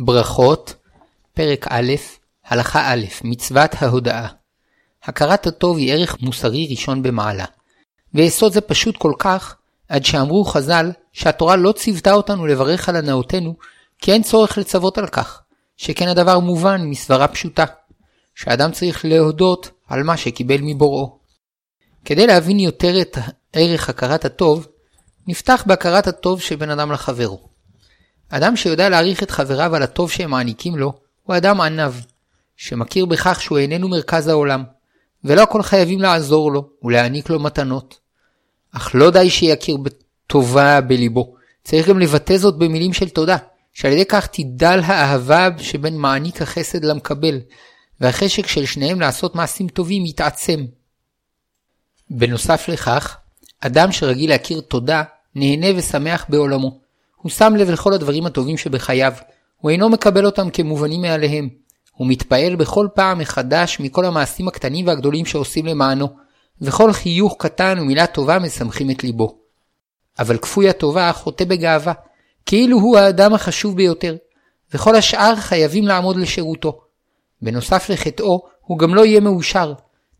ברכות, 0.00 0.74
פרק 1.34 1.66
א', 1.68 1.92
הלכה 2.46 2.92
א', 2.92 3.04
מצוות 3.24 3.70
ההודאה. 3.78 4.26
הכרת 5.04 5.46
הטוב 5.46 5.76
היא 5.76 5.92
ערך 5.92 6.20
מוסרי 6.20 6.66
ראשון 6.70 7.02
במעלה. 7.02 7.44
ויסוד 8.14 8.52
זה 8.52 8.60
פשוט 8.60 8.96
כל 8.96 9.12
כך, 9.18 9.56
עד 9.88 10.04
שאמרו 10.04 10.44
חז"ל 10.44 10.92
שהתורה 11.12 11.56
לא 11.56 11.72
ציוותה 11.72 12.12
אותנו 12.12 12.46
לברך 12.46 12.88
על 12.88 12.96
הנאותנו, 12.96 13.56
כי 13.98 14.12
אין 14.12 14.22
צורך 14.22 14.58
לצוות 14.58 14.98
על 14.98 15.06
כך, 15.06 15.42
שכן 15.76 16.08
הדבר 16.08 16.38
מובן 16.38 16.82
מסברה 16.84 17.28
פשוטה, 17.28 17.64
שאדם 18.34 18.72
צריך 18.72 19.04
להודות 19.04 19.70
על 19.88 20.02
מה 20.02 20.16
שקיבל 20.16 20.58
מבוראו. 20.62 21.18
כדי 22.04 22.26
להבין 22.26 22.58
יותר 22.58 23.00
את 23.00 23.18
ערך 23.52 23.88
הכרת 23.88 24.24
הטוב, 24.24 24.66
נפתח 25.26 25.64
בהכרת 25.66 26.06
הטוב 26.06 26.40
של 26.40 26.56
בן 26.56 26.70
אדם 26.70 26.92
לחברו. 26.92 27.47
אדם 28.28 28.56
שיודע 28.56 28.88
להעריך 28.88 29.22
את 29.22 29.30
חבריו 29.30 29.76
על 29.76 29.82
הטוב 29.82 30.10
שהם 30.10 30.30
מעניקים 30.30 30.76
לו, 30.76 30.92
הוא 31.22 31.36
אדם 31.36 31.60
עניו, 31.60 31.94
שמכיר 32.56 33.06
בכך 33.06 33.42
שהוא 33.42 33.58
איננו 33.58 33.88
מרכז 33.88 34.28
העולם, 34.28 34.64
ולא 35.24 35.42
הכל 35.42 35.62
חייבים 35.62 36.00
לעזור 36.00 36.52
לו 36.52 36.68
ולהעניק 36.82 37.30
לו 37.30 37.40
מתנות. 37.40 37.98
אך 38.72 38.90
לא 38.94 39.10
די 39.10 39.30
שיכיר 39.30 39.76
בטובה 39.76 40.80
בליבו, 40.80 41.34
צריך 41.64 41.88
גם 41.88 41.98
לבטא 41.98 42.36
זאת 42.36 42.58
במילים 42.58 42.92
של 42.92 43.08
תודה, 43.08 43.36
שעל 43.72 43.92
ידי 43.92 44.04
כך 44.04 44.26
תדל 44.26 44.80
האהבה 44.84 45.48
שבין 45.58 45.96
מעניק 45.96 46.42
החסד 46.42 46.84
למקבל, 46.84 47.40
והחשק 48.00 48.46
של 48.46 48.66
שניהם 48.66 49.00
לעשות 49.00 49.34
מעשים 49.34 49.68
טובים 49.68 50.06
יתעצם. 50.06 50.64
בנוסף 52.10 52.68
לכך, 52.68 53.16
אדם 53.60 53.92
שרגיל 53.92 54.30
להכיר 54.30 54.60
תודה, 54.60 55.02
נהנה 55.34 55.66
ושמח 55.76 56.26
בעולמו. 56.28 56.87
הוא 57.28 57.32
שם 57.32 57.56
לב 57.56 57.70
לכל 57.70 57.92
הדברים 57.92 58.26
הטובים 58.26 58.56
שבחייו, 58.56 59.12
הוא 59.56 59.70
אינו 59.70 59.88
מקבל 59.88 60.26
אותם 60.26 60.50
כמובנים 60.50 61.02
מאליהם. 61.02 61.48
הוא 61.92 62.06
מתפעל 62.06 62.56
בכל 62.56 62.88
פעם 62.94 63.18
מחדש 63.18 63.80
מכל 63.80 64.04
המעשים 64.04 64.48
הקטנים 64.48 64.86
והגדולים 64.86 65.26
שעושים 65.26 65.66
למענו, 65.66 66.08
וכל 66.60 66.92
חיוך 66.92 67.36
קטן 67.38 67.78
ומילה 67.80 68.06
טובה 68.06 68.38
משמחים 68.38 68.90
את 68.90 69.04
ליבו. 69.04 69.38
אבל 70.18 70.38
כפוי 70.38 70.68
הטובה 70.68 71.12
חוטא 71.12 71.44
בגאווה, 71.44 71.92
כאילו 72.46 72.78
הוא 72.78 72.98
האדם 72.98 73.34
החשוב 73.34 73.76
ביותר, 73.76 74.16
וכל 74.74 74.96
השאר 74.96 75.36
חייבים 75.36 75.86
לעמוד 75.86 76.16
לשירותו. 76.16 76.80
בנוסף 77.42 77.90
לחטאו, 77.90 78.42
הוא 78.60 78.78
גם 78.78 78.94
לא 78.94 79.04
יהיה 79.04 79.20
מאושר. 79.20 79.72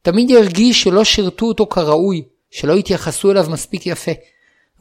תמיד 0.02 0.30
ירגיש 0.30 0.82
שלא 0.82 1.04
שירתו 1.04 1.46
אותו 1.46 1.66
כראוי, 1.66 2.24
שלא 2.50 2.74
התייחסו 2.74 3.30
אליו 3.30 3.46
מספיק 3.50 3.86
יפה. 3.86 4.12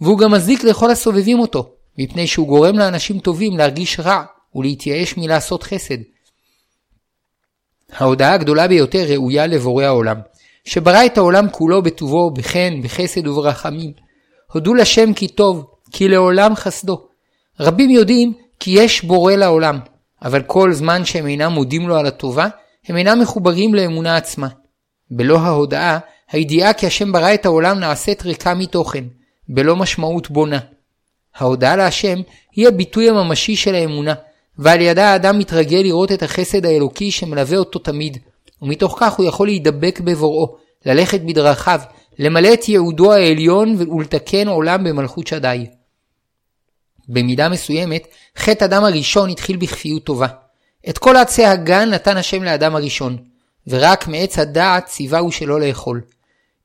והוא 0.02 0.20
גם 0.20 0.32
מזיק 0.32 0.64
לכל 0.64 0.92
הסובבים 0.92 1.40
אותו, 1.40 1.77
מפני 1.98 2.28
שהוא 2.28 2.48
גורם 2.48 2.78
לאנשים 2.78 3.20
טובים 3.20 3.58
להרגיש 3.58 4.00
רע 4.00 4.24
ולהתייאש 4.56 5.18
מלעשות 5.18 5.64
חסד. 5.64 5.98
ההודעה 7.92 8.34
הגדולה 8.34 8.68
ביותר 8.68 9.06
ראויה 9.10 9.48
לבורא 9.48 9.84
העולם, 9.84 10.18
שברא 10.66 11.06
את 11.06 11.18
העולם 11.18 11.50
כולו 11.52 11.82
בטובו, 11.82 12.32
בחן, 12.32 12.82
בחסד 12.84 13.28
וברחמים. 13.28 13.92
הודו 14.54 14.74
לשם 14.74 15.14
כי 15.14 15.28
טוב, 15.28 15.66
כי 15.92 16.08
לעולם 16.08 16.56
חסדו. 16.56 17.08
רבים 17.60 17.90
יודעים 17.90 18.34
כי 18.60 18.72
יש 18.72 19.04
בורא 19.04 19.34
לעולם, 19.34 19.80
אבל 20.22 20.42
כל 20.44 20.74
זמן 20.74 21.06
שהם 21.06 21.28
אינם 21.28 21.52
מודים 21.52 21.88
לו 21.88 21.98
על 21.98 22.06
הטובה, 22.06 22.48
הם 22.88 22.98
אינם 22.98 23.20
מחוברים 23.22 23.76
לאמונה 23.76 24.18
עצמה. 24.18 24.48
בלא 25.12 25.40
ההודעה, 25.40 26.00
הידיעה 26.32 26.74
כי 26.74 26.88
השם 26.88 27.12
ברא 27.12 27.34
את 27.34 27.46
העולם 27.46 27.80
נעשית 27.80 28.24
ריקה 28.24 28.54
מתוכן, 28.54 29.04
בלא 29.50 29.76
משמעות 29.76 30.32
בונה. 30.32 30.60
ההודעה 31.38 31.76
להשם 31.76 32.20
היא 32.52 32.68
הביטוי 32.68 33.10
הממשי 33.10 33.56
של 33.56 33.76
האמונה, 33.76 34.14
ועל 34.58 34.82
ידה 34.82 35.12
האדם 35.12 35.40
מתרגל 35.40 35.78
לראות 35.78 36.12
את 36.12 36.24
החסד 36.24 36.66
האלוקי 36.66 37.12
שמלווה 37.12 37.58
אותו 37.58 37.80
תמיד, 37.80 38.18
ומתוך 38.62 38.98
כך 39.00 39.14
הוא 39.14 39.26
יכול 39.26 39.48
להידבק 39.48 40.00
בבוראו, 40.00 40.56
ללכת 40.86 41.22
בדרכיו, 41.22 41.82
למלא 42.20 42.54
את 42.54 42.70
ייעודו 42.70 43.14
העליון 43.14 43.76
ולתקן 43.80 44.48
עולם 44.48 44.84
במלכות 44.84 45.28
שדי. 45.28 45.66
במידה 47.10 47.50
מסוימת, 47.50 48.08
חטא 48.38 48.66
אדם 48.66 48.84
הראשון 48.84 49.30
התחיל 49.30 49.58
בכפיות 49.58 50.04
טובה. 50.04 50.28
את 50.90 50.98
כל 50.98 51.16
עצי 51.16 51.46
הגן 51.46 51.90
נתן 51.90 52.18
השם 52.18 52.44
לאדם 52.44 52.76
הראשון, 52.76 53.18
ורק 53.68 54.08
מעץ 54.08 54.40
הדעת 54.40 54.86
ציווהו 54.86 55.32
שלא 55.32 55.60
לאכול. 55.60 56.02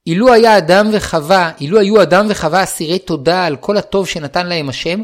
אילו 0.07 0.33
היה 0.33 0.59
אדם 0.59 0.91
וחווה, 0.93 1.51
אילו 1.61 1.79
היו 1.79 2.03
אדם 2.03 2.27
וחווה 2.29 2.63
אסירי 2.63 2.99
תודה 2.99 3.45
על 3.45 3.57
כל 3.57 3.77
הטוב 3.77 4.07
שנתן 4.07 4.47
להם 4.47 4.69
השם, 4.69 5.03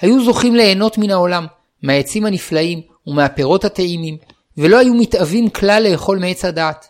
היו 0.00 0.24
זוכים 0.24 0.54
ליהנות 0.54 0.98
מן 0.98 1.10
העולם, 1.10 1.46
מהעצים 1.82 2.26
הנפלאים 2.26 2.80
ומהפירות 3.06 3.64
הטעימים, 3.64 4.16
ולא 4.58 4.78
היו 4.78 4.94
מתאווים 4.94 5.50
כלל 5.50 5.86
לאכול 5.90 6.18
מעץ 6.18 6.44
הדעת. 6.44 6.88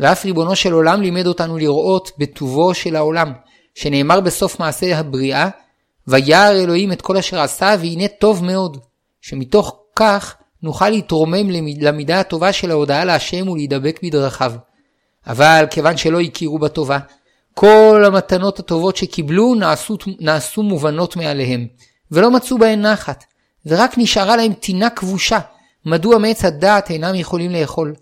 ואף 0.00 0.24
ריבונו 0.24 0.56
של 0.56 0.72
עולם 0.72 1.02
לימד 1.02 1.26
אותנו 1.26 1.58
לראות 1.58 2.10
בטובו 2.18 2.74
של 2.74 2.96
העולם, 2.96 3.32
שנאמר 3.74 4.20
בסוף 4.20 4.60
מעשה 4.60 4.98
הבריאה, 4.98 5.48
וירא 6.08 6.50
אלוהים 6.50 6.92
את 6.92 7.02
כל 7.02 7.16
אשר 7.16 7.40
עשה, 7.40 7.74
והנה 7.80 8.08
טוב 8.08 8.44
מאוד, 8.44 8.78
שמתוך 9.20 9.76
כך 9.96 10.36
נוכל 10.62 10.88
להתרומם 10.88 11.50
למידה 11.80 12.20
הטובה 12.20 12.52
של 12.52 12.70
ההודעה 12.70 13.04
להשם 13.04 13.48
ולהידבק 13.48 14.00
בדרכיו. 14.02 14.52
אבל 15.26 15.64
כיוון 15.70 15.96
שלא 15.96 16.20
הכירו 16.20 16.58
בטובה, 16.58 16.98
כל 17.54 18.02
המתנות 18.06 18.58
הטובות 18.58 18.96
שקיבלו 18.96 19.54
נעשו, 19.54 19.96
נעשו 20.20 20.62
מובנות 20.62 21.16
מעליהם, 21.16 21.66
ולא 22.10 22.30
מצאו 22.30 22.58
בהן 22.58 22.86
נחת, 22.86 23.24
ורק 23.66 23.94
נשארה 23.96 24.36
להם 24.36 24.52
טינה 24.52 24.90
כבושה, 24.90 25.38
מדוע 25.86 26.18
מעץ 26.18 26.44
הדעת 26.44 26.90
אינם 26.90 27.14
יכולים 27.14 27.50
לאכול. 27.50 27.94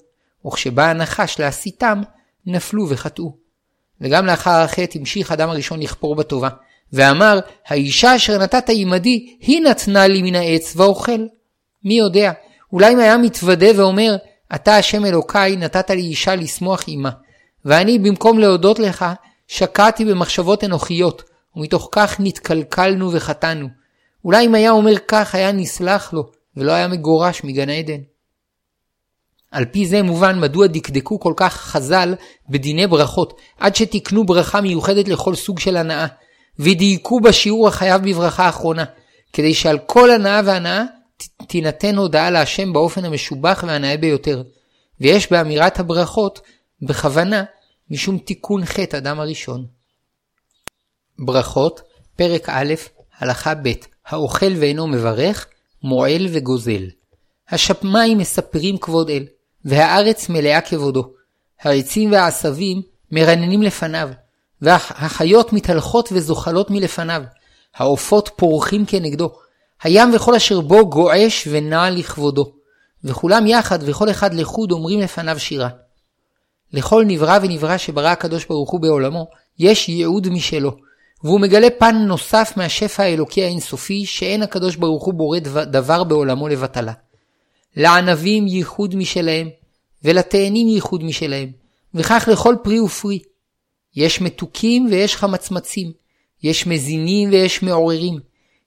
וכשבא 0.46 0.90
הנחש 0.90 1.38
להסיתם, 1.38 2.02
נפלו 2.46 2.88
וחטאו. 2.88 3.32
וגם 4.00 4.26
לאחר 4.26 4.50
החטא 4.50 4.98
המשיך 4.98 5.32
אדם 5.32 5.48
הראשון 5.50 5.80
לכפור 5.80 6.14
בטובה, 6.14 6.48
ואמר, 6.92 7.40
האישה 7.66 8.16
אשר 8.16 8.38
נתת 8.38 8.64
עמדי, 8.68 9.36
היא 9.40 9.62
נתנה 9.62 10.06
לי 10.06 10.22
מן 10.22 10.34
העץ 10.34 10.72
ואוכל. 10.76 11.26
מי 11.84 11.98
יודע, 11.98 12.32
אולי 12.72 12.92
אם 12.92 12.98
היה 12.98 13.16
מתוודה 13.16 13.66
ואומר, 13.76 14.16
אתה 14.54 14.76
השם 14.76 15.04
אלוקיי 15.04 15.56
נתת 15.56 15.90
לי 15.90 16.02
אישה 16.02 16.34
לשמוח 16.34 16.84
עמה, 16.86 17.10
ואני 17.64 17.98
במקום 17.98 18.38
להודות 18.38 18.78
לך, 18.78 19.04
שקעתי 19.48 20.04
במחשבות 20.04 20.64
אנוכיות, 20.64 21.22
ומתוך 21.56 21.88
כך 21.92 22.16
נתקלקלנו 22.20 23.12
וחטאנו. 23.12 23.68
אולי 24.24 24.46
אם 24.46 24.54
היה 24.54 24.70
אומר 24.70 24.98
כך, 25.08 25.34
היה 25.34 25.52
נסלח 25.52 26.12
לו, 26.12 26.30
ולא 26.56 26.72
היה 26.72 26.88
מגורש 26.88 27.44
מגן 27.44 27.70
עדן. 27.70 28.00
על 29.50 29.64
פי 29.64 29.86
זה 29.86 30.02
מובן 30.02 30.40
מדוע 30.40 30.66
דקדקו 30.66 31.20
כל 31.20 31.32
כך 31.36 31.56
חז"ל 31.56 32.14
בדיני 32.48 32.86
ברכות, 32.86 33.40
עד 33.58 33.76
שתיקנו 33.76 34.26
ברכה 34.26 34.60
מיוחדת 34.60 35.08
לכל 35.08 35.34
סוג 35.34 35.58
של 35.58 35.76
הנאה, 35.76 36.06
ודייקו 36.58 37.20
בשיעור 37.20 37.68
החייב 37.68 38.02
בברכה 38.02 38.46
האחרונה, 38.46 38.84
כדי 39.32 39.54
שעל 39.54 39.78
כל 39.78 40.10
הנאה 40.10 40.40
והנאה 40.44 40.84
תינתן 41.48 41.96
הודעה 41.96 42.30
להשם 42.30 42.72
באופן 42.72 43.04
המשובח 43.04 43.64
והנאה 43.66 43.96
ביותר, 43.96 44.42
ויש 45.00 45.32
באמירת 45.32 45.80
הברכות 45.80 46.40
בכוונה 46.82 47.44
משום 47.90 48.18
תיקון 48.18 48.64
חטא 48.64 48.96
אדם 48.96 49.20
הראשון. 49.20 49.66
ברכות, 51.18 51.80
פרק 52.16 52.48
א', 52.48 52.74
הלכה 53.18 53.54
ב', 53.54 53.72
האוכל 54.06 54.52
ואינו 54.60 54.86
מברך, 54.86 55.46
מועל 55.82 56.26
וגוזל. 56.30 56.82
השמיים 57.48 58.18
מספרים 58.18 58.78
כבוד 58.78 59.10
אל, 59.10 59.26
והארץ 59.64 60.28
מלאה 60.28 60.60
כבודו. 60.60 61.12
העצים 61.60 62.12
והעשבים 62.12 62.82
מרננים 63.12 63.62
לפניו, 63.62 64.08
והחיות 64.62 65.52
מתהלכות 65.52 66.08
וזוחלות 66.12 66.70
מלפניו. 66.70 67.22
העופות 67.74 68.30
פורחים 68.36 68.86
כנגדו, 68.86 69.32
הים 69.82 70.14
וכל 70.14 70.34
אשר 70.34 70.60
בו 70.60 70.90
גועש 70.90 71.48
ונע 71.50 71.90
לכבודו, 71.90 72.52
וכולם 73.04 73.46
יחד 73.46 73.78
וכל 73.82 74.10
אחד 74.10 74.34
לחוד 74.34 74.72
אומרים 74.72 75.00
לפניו 75.00 75.38
שירה. 75.38 75.68
לכל 76.72 77.04
נברא 77.06 77.38
ונברא 77.42 77.76
שברא 77.76 78.08
הקדוש 78.08 78.44
ברוך 78.44 78.70
הוא 78.70 78.80
בעולמו, 78.80 79.26
יש 79.58 79.88
ייעוד 79.88 80.28
משלו, 80.28 80.76
והוא 81.24 81.40
מגלה 81.40 81.68
פן 81.78 81.96
נוסף 81.96 82.52
מהשפע 82.56 83.02
האלוקי 83.02 83.44
האינסופי, 83.44 84.06
שאין 84.06 84.42
הקדוש 84.42 84.76
ברוך 84.76 85.04
הוא 85.04 85.14
בורא 85.14 85.38
דבר 85.64 86.04
בעולמו 86.04 86.48
לבטלה. 86.48 86.92
לענבים 87.76 88.46
ייחוד 88.46 88.96
משלהם, 88.96 89.48
ולתאנים 90.04 90.68
ייחוד 90.68 91.04
משלהם, 91.04 91.50
וכך 91.94 92.28
לכל 92.32 92.56
פרי 92.62 92.80
ופרי. 92.80 93.18
יש 93.96 94.20
מתוקים 94.20 94.88
ויש 94.90 95.16
חמצמצים, 95.16 95.92
יש 96.42 96.66
מזינים 96.66 97.30
ויש 97.30 97.62
מעוררים, 97.62 98.18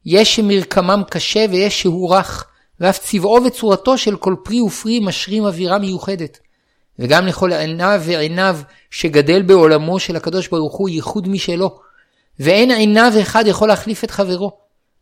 יש 0.06 0.36
שמרקמם 0.36 1.02
קשה 1.10 1.46
ויש 1.50 1.82
שהוא 1.82 2.16
רך, 2.16 2.46
ואף 2.80 2.98
צבעו 3.00 3.40
וצורתו 3.46 3.98
של 3.98 4.16
כל 4.16 4.36
פרי 4.44 4.62
ופרי 4.62 5.00
משרים 5.00 5.46
אווירה 5.46 5.78
מיוחדת. 5.78 6.40
וגם 7.00 7.28
לכל 7.28 7.54
עיניו 7.54 8.02
ועיניו 8.06 8.60
שגדל 8.92 9.42
בעולמו 9.42 10.00
של 10.00 10.16
הקדוש 10.16 10.48
ברוך 10.48 10.76
הוא 10.76 10.90
ייחוד 10.90 11.28
משלו, 11.28 11.80
ואין 12.40 12.72
עיניו 12.72 13.14
אחד 13.22 13.44
יכול 13.48 13.68
להחליף 13.68 14.04
את 14.04 14.12
חברו. 14.12 14.52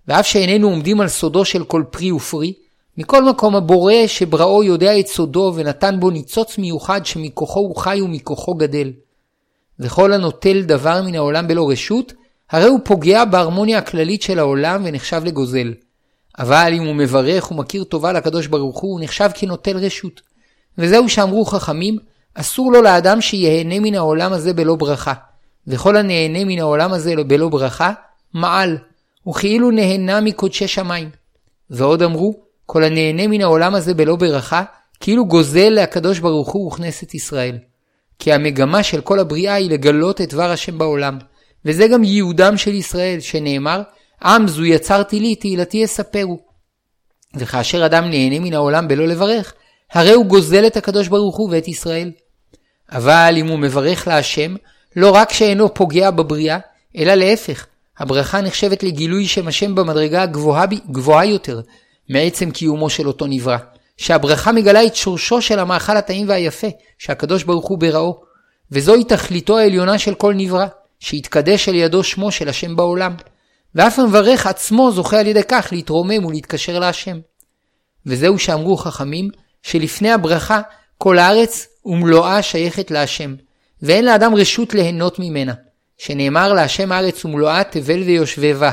ואף 0.08 0.28
שאיננו 0.28 0.70
עומדים 0.70 1.02
על 1.02 1.08
סודו 1.08 1.46
של 1.46 1.64
כל 1.64 1.84
פרי 1.90 2.12
ופרי, 2.12 2.54
מכל 2.98 3.24
מקום 3.24 3.56
הבורא 3.56 3.94
שבראו 4.08 4.64
יודע 4.64 5.00
את 5.00 5.08
סודו 5.08 5.54
ונתן 5.56 6.00
בו 6.00 6.10
ניצוץ 6.10 6.58
מיוחד 6.58 7.06
שמכוחו 7.06 7.60
הוא 7.60 7.76
חי 7.76 8.02
ומכוחו 8.02 8.54
גדל. 8.54 8.92
וכל 9.80 10.14
הנוטל 10.14 10.62
דבר 10.62 11.02
מן 11.02 11.16
העולם 11.16 11.48
בלא 11.48 11.70
רשות, 11.70 12.14
הרי 12.52 12.68
הוא 12.68 12.80
פוגע 12.84 13.26
בהרמוניה 13.26 13.78
הכללית 13.78 14.22
של 14.22 14.40
העולם 14.40 14.82
ונחשב 14.86 15.22
לגוזל. 15.26 15.74
אבל 16.40 16.74
אם 16.74 16.84
הוא 16.84 16.96
מברך 16.96 17.52
ומכיר 17.52 17.84
טובה 17.84 18.12
לקדוש 18.12 18.48
ברוך 18.48 18.80
הוא, 18.80 18.92
הוא 18.92 19.02
נחשב 19.04 19.30
כנוטל 19.34 19.78
רשות. 19.78 20.22
וזהו 20.78 21.10
שאמרו 21.10 21.46
חכמים, 21.46 21.98
אסור 22.36 22.72
לו 22.72 22.82
לאדם 22.82 23.22
שיהנה 23.22 23.80
מן 23.80 23.96
העולם 23.96 24.34
הזה 24.34 24.54
בלא 24.54 24.76
ברכה. 24.76 25.14
וכל 25.68 25.98
הנהנה 25.98 26.46
מן 26.46 26.60
העולם 26.60 26.94
הזה 26.94 27.14
בלא 27.28 27.50
ברכה, 27.50 27.92
מעל, 28.34 28.78
וכאילו 29.28 29.72
נהנה 29.72 30.22
מקודשי 30.22 30.68
שמיים. 30.68 31.10
ועוד 31.70 32.04
אמרו, 32.04 32.40
כל 32.66 32.84
הנהנה 32.84 33.28
מן 33.28 33.42
העולם 33.42 33.76
הזה 33.76 33.94
בלא 33.94 34.16
ברכה, 34.16 34.64
כאילו 35.00 35.26
גוזל 35.26 35.70
לקדוש 35.70 36.20
ברוך 36.20 36.50
הוא 36.50 36.68
וכנסת 36.68 37.14
ישראל. 37.14 37.58
כי 38.20 38.34
המגמה 38.34 38.84
של 38.84 39.02
כל 39.02 39.20
הבריאה 39.20 39.54
היא 39.54 39.70
לגלות 39.70 40.22
את 40.22 40.34
דבר 40.34 40.52
השם 40.52 40.78
בעולם. 40.78 41.18
וזה 41.66 41.88
גם 41.88 42.04
ייעודם 42.04 42.58
של 42.58 42.74
ישראל, 42.74 43.20
שנאמר, 43.20 43.82
עם 44.24 44.48
זו 44.48 44.66
יצרתי 44.66 45.20
לי, 45.20 45.36
תהילתי 45.36 45.78
יספרו. 45.78 46.40
וכאשר 47.36 47.86
אדם 47.86 48.10
נהנה 48.10 48.40
מן 48.40 48.54
העולם 48.54 48.88
בלא 48.88 49.08
לברך, 49.08 49.54
הרי 49.92 50.12
הוא 50.12 50.26
גוזל 50.26 50.68
את 50.68 50.78
הקדוש 50.78 51.08
ברוך 51.08 51.38
הוא 51.38 51.50
ואת 51.52 51.68
ישראל. 51.68 52.12
אבל 52.92 53.36
אם 53.38 53.48
הוא 53.48 53.60
מברך 53.60 54.08
להשם, 54.08 54.56
לא 54.96 55.12
רק 55.12 55.34
שאינו 55.34 55.74
פוגע 55.74 56.12
בבריאה, 56.12 56.60
אלא 56.98 57.14
להפך, 57.14 57.66
הברכה 57.98 58.42
נחשבת 58.42 58.84
לגילוי 58.84 59.28
שם 59.28 59.48
השם 59.48 59.76
במדרגה 59.76 60.24
הגבוהה 60.24 60.66
גבוהה 60.92 61.26
יותר 61.26 61.62
מעצם 62.10 62.52
קיומו 62.52 62.90
של 62.90 63.08
אותו 63.08 63.26
נברא. 63.28 63.58
שהברכה 64.02 64.52
מגלה 64.52 64.86
את 64.86 64.96
שורשו 64.96 65.42
של 65.42 65.60
המאכל 65.60 65.98
הטעים 65.98 66.30
והיפה, 66.30 66.68
שהקדוש 66.98 67.44
ברוך 67.44 67.68
הוא 67.68 67.78
בראו. 67.78 68.22
וזוהי 68.72 69.04
תכליתו 69.04 69.58
העליונה 69.58 69.98
של 69.98 70.16
כל 70.16 70.34
נברא, 70.34 70.66
שיתקדש 71.02 71.70
על 71.70 71.76
ידו 71.76 72.04
שמו 72.04 72.32
של 72.32 72.50
השם 72.50 72.76
בעולם. 72.76 73.16
ואף 73.76 74.00
המברך 74.00 74.48
עצמו 74.48 74.92
זוכה 74.92 75.20
על 75.20 75.28
ידי 75.28 75.44
כך 75.48 75.68
להתרומם 75.72 76.26
ולהתקשר 76.26 76.80
להשם. 76.80 77.20
וזהו 78.06 78.40
שאמרו 78.40 78.78
חכמים, 78.78 79.30
שלפני 79.64 80.12
הברכה 80.12 80.62
כל 80.98 81.18
הארץ 81.18 81.68
ומלואה 81.86 82.42
שייכת 82.42 82.92
להשם, 82.92 83.36
ואין 83.82 84.06
לאדם 84.06 84.36
רשות 84.36 84.74
ליהנות 84.74 85.20
ממנה, 85.20 85.54
שנאמר 85.98 86.54
להשם 86.54 86.92
הארץ 86.92 87.26
ומלואה 87.26 87.64
תבל 87.64 88.02
ויושבי 88.02 88.54
בה. 88.54 88.72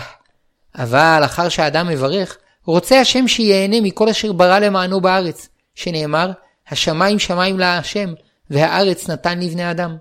אבל 0.79 1.23
אחר 1.25 1.49
שהאדם 1.49 1.89
מברך, 1.89 2.37
רוצה 2.67 3.01
השם 3.01 3.29
שיהנה 3.29 3.81
מכל 3.81 4.09
אשר 4.09 4.33
ברא 4.33 4.59
למענו 4.59 5.01
בארץ, 5.01 5.49
שנאמר, 5.75 6.31
השמיים 6.69 7.19
שמיים 7.19 7.59
להשם, 7.59 8.09
והארץ 8.51 9.11
נתן 9.11 9.41
לבני 9.41 9.71
אדם. 9.71 9.97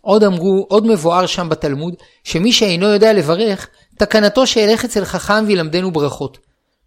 עוד 0.00 0.24
אמרו, 0.24 0.66
עוד 0.68 0.86
מבואר 0.86 1.26
שם 1.26 1.48
בתלמוד, 1.48 1.94
שמי 2.24 2.52
שאינו 2.52 2.86
יודע 2.86 3.12
לברך, 3.12 3.68
תקנתו 3.98 4.46
שילך 4.46 4.84
אצל 4.84 5.04
חכם 5.04 5.44
וילמדנו 5.46 5.90
ברכות. 5.90 6.38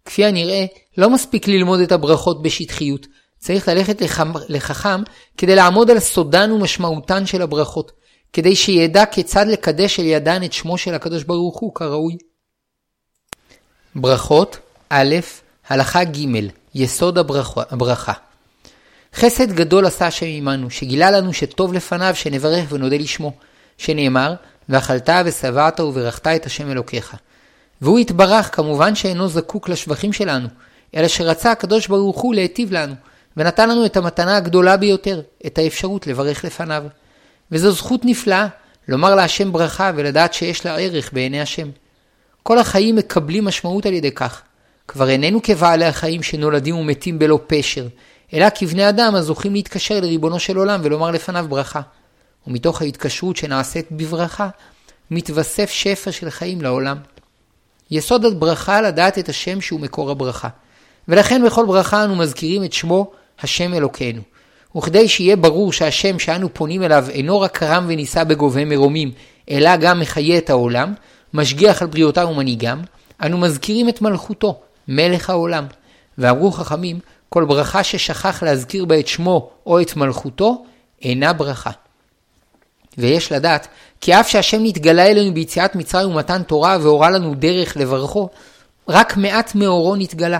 כפי 0.04 0.24
הנראה, 0.24 0.64
לא 0.98 1.10
מספיק 1.10 1.48
ללמוד 1.48 1.80
את 1.80 1.92
הברכות 1.92 2.42
בשטחיות, 2.42 3.06
צריך 3.38 3.68
ללכת 3.68 4.02
לחכם 4.48 5.02
כדי 5.36 5.54
לעמוד 5.54 5.90
על 5.90 6.00
סודן 6.00 6.52
ומשמעותן 6.52 7.26
של 7.26 7.42
הברכות, 7.42 7.92
כדי 8.32 8.56
שידע 8.56 9.06
כיצד 9.06 9.46
לקדש 9.48 10.00
על 10.00 10.06
ידן 10.06 10.44
את 10.44 10.52
שמו 10.52 10.78
של 10.78 10.94
הקדוש 10.94 11.22
ברוך 11.22 11.58
הוא 11.58 11.74
כראוי. 11.74 12.16
ברכות 13.94 14.58
א', 14.88 15.14
הלכה 15.68 16.04
ג', 16.04 16.48
יסוד 16.74 17.18
הברכה. 17.18 18.12
חסד 19.14 19.52
גדול 19.52 19.86
עשה 19.86 20.06
השם 20.06 20.26
עמנו, 20.26 20.70
שגילה 20.70 21.10
לנו 21.10 21.32
שטוב 21.32 21.72
לפניו 21.72 22.14
שנברך 22.14 22.72
ונודה 22.72 22.96
לשמו, 22.96 23.32
שנאמר, 23.78 24.34
ואכלת 24.68 25.10
ושבעת 25.24 25.80
וברכת 25.80 26.26
את 26.26 26.46
השם 26.46 26.70
אלוקיך. 26.70 27.16
והוא 27.80 27.98
יתברך 27.98 28.56
כמובן 28.56 28.94
שאינו 28.94 29.28
זקוק 29.28 29.68
לשבחים 29.68 30.12
שלנו, 30.12 30.48
אלא 30.96 31.08
שרצה 31.08 31.52
הקדוש 31.52 31.86
ברוך 31.86 32.20
הוא 32.20 32.34
להיטיב 32.34 32.72
לנו, 32.72 32.94
ונתן 33.36 33.68
לנו 33.68 33.86
את 33.86 33.96
המתנה 33.96 34.36
הגדולה 34.36 34.76
ביותר, 34.76 35.20
את 35.46 35.58
האפשרות 35.58 36.06
לברך 36.06 36.44
לפניו. 36.44 36.84
וזו 37.52 37.72
זכות 37.72 38.00
נפלאה, 38.04 38.46
לומר 38.88 39.14
להשם 39.14 39.52
ברכה 39.52 39.90
ולדעת 39.94 40.34
שיש 40.34 40.66
לה 40.66 40.76
ערך 40.76 41.12
בעיני 41.12 41.40
השם. 41.40 41.68
כל 42.42 42.58
החיים 42.58 42.96
מקבלים 42.96 43.44
משמעות 43.44 43.86
על 43.86 43.92
ידי 43.92 44.10
כך. 44.10 44.42
כבר 44.88 45.08
איננו 45.08 45.42
כבעלי 45.42 45.84
החיים 45.84 46.22
שנולדים 46.22 46.76
ומתים 46.76 47.18
בלא 47.18 47.38
פשר, 47.46 47.86
אלא 48.34 48.46
כבני 48.54 48.88
אדם 48.88 49.14
הזוכים 49.14 49.52
להתקשר 49.52 50.00
לריבונו 50.00 50.38
של 50.38 50.56
עולם 50.56 50.80
ולומר 50.82 51.10
לפניו 51.10 51.46
ברכה. 51.48 51.80
ומתוך 52.46 52.82
ההתקשרות 52.82 53.36
שנעשית 53.36 53.86
בברכה, 53.90 54.48
מתווסף 55.10 55.70
שפע 55.70 56.12
של 56.12 56.30
חיים 56.30 56.62
לעולם. 56.62 56.96
יסוד 57.90 58.24
הברכה 58.24 58.80
לדעת 58.80 59.18
את 59.18 59.28
השם 59.28 59.60
שהוא 59.60 59.80
מקור 59.80 60.10
הברכה. 60.10 60.48
ולכן 61.08 61.42
בכל 61.46 61.66
ברכה 61.66 62.04
אנו 62.04 62.16
מזכירים 62.16 62.64
את 62.64 62.72
שמו 62.72 63.10
השם 63.40 63.74
אלוקינו. 63.74 64.22
וכדי 64.76 65.08
שיהיה 65.08 65.36
ברור 65.36 65.72
שהשם 65.72 66.18
שאנו 66.18 66.54
פונים 66.54 66.82
אליו 66.82 67.06
אינו 67.10 67.40
רק 67.40 67.62
רם 67.62 67.84
ונישא 67.88 68.24
בגובה 68.24 68.64
מרומים, 68.64 69.12
אלא 69.50 69.76
גם 69.76 70.00
מחיה 70.00 70.38
את 70.38 70.50
העולם, 70.50 70.94
משגיח 71.34 71.82
על 71.82 71.88
בריאותם 71.88 72.28
ומנהיגם, 72.28 72.80
אנו 73.22 73.38
מזכירים 73.38 73.88
את 73.88 74.02
מלכותו, 74.02 74.60
מלך 74.88 75.30
העולם. 75.30 75.66
ואמרו 76.18 76.52
חכמים, 76.52 76.98
כל 77.34 77.44
ברכה 77.44 77.84
ששכח 77.84 78.42
להזכיר 78.42 78.84
בה 78.84 78.98
את 78.98 79.08
שמו 79.08 79.50
או 79.66 79.80
את 79.80 79.96
מלכותו, 79.96 80.64
אינה 81.02 81.32
ברכה. 81.32 81.70
ויש 82.98 83.32
לדעת, 83.32 83.68
כי 84.00 84.20
אף 84.20 84.28
שהשם 84.28 84.58
נתגלה 84.62 85.06
אלינו 85.06 85.34
ביציאת 85.34 85.76
מצרים 85.76 86.10
ומתן 86.10 86.42
תורה 86.42 86.78
והורה 86.80 87.10
לנו 87.10 87.34
דרך 87.34 87.76
לברכו, 87.76 88.28
רק 88.88 89.16
מעט 89.16 89.54
מאורו 89.54 89.96
נתגלה, 89.96 90.38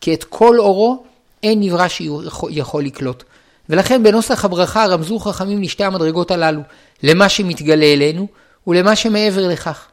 כי 0.00 0.14
את 0.14 0.24
כל 0.24 0.58
אורו 0.58 1.04
אין 1.42 1.60
נברא 1.60 1.88
שיכול 1.88 2.84
לקלוט. 2.84 3.24
ולכן 3.68 4.02
בנוסח 4.02 4.44
הברכה 4.44 4.86
רמזו 4.86 5.18
חכמים 5.18 5.62
לשתי 5.62 5.84
המדרגות 5.84 6.30
הללו, 6.30 6.60
למה 7.02 7.28
שמתגלה 7.28 7.86
אלינו 7.86 8.26
ולמה 8.66 8.96
שמעבר 8.96 9.48
לכך. 9.48 9.86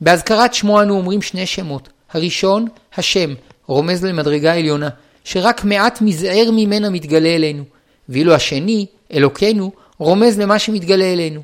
בהזכרת 0.00 0.54
שמו 0.54 0.82
אנו 0.82 0.96
אומרים 0.96 1.22
שני 1.22 1.46
שמות. 1.46 1.88
הראשון, 2.12 2.66
השם, 2.96 3.34
רומז 3.66 4.04
למדרגה 4.04 4.54
עליונה, 4.54 4.88
שרק 5.24 5.64
מעט 5.64 6.00
מזער 6.00 6.50
ממנה 6.52 6.90
מתגלה 6.90 7.34
אלינו, 7.34 7.64
ואילו 8.08 8.34
השני, 8.34 8.86
אלוקינו, 9.12 9.72
רומז 9.98 10.38
למה 10.38 10.58
שמתגלה 10.58 11.12
אלינו. 11.12 11.40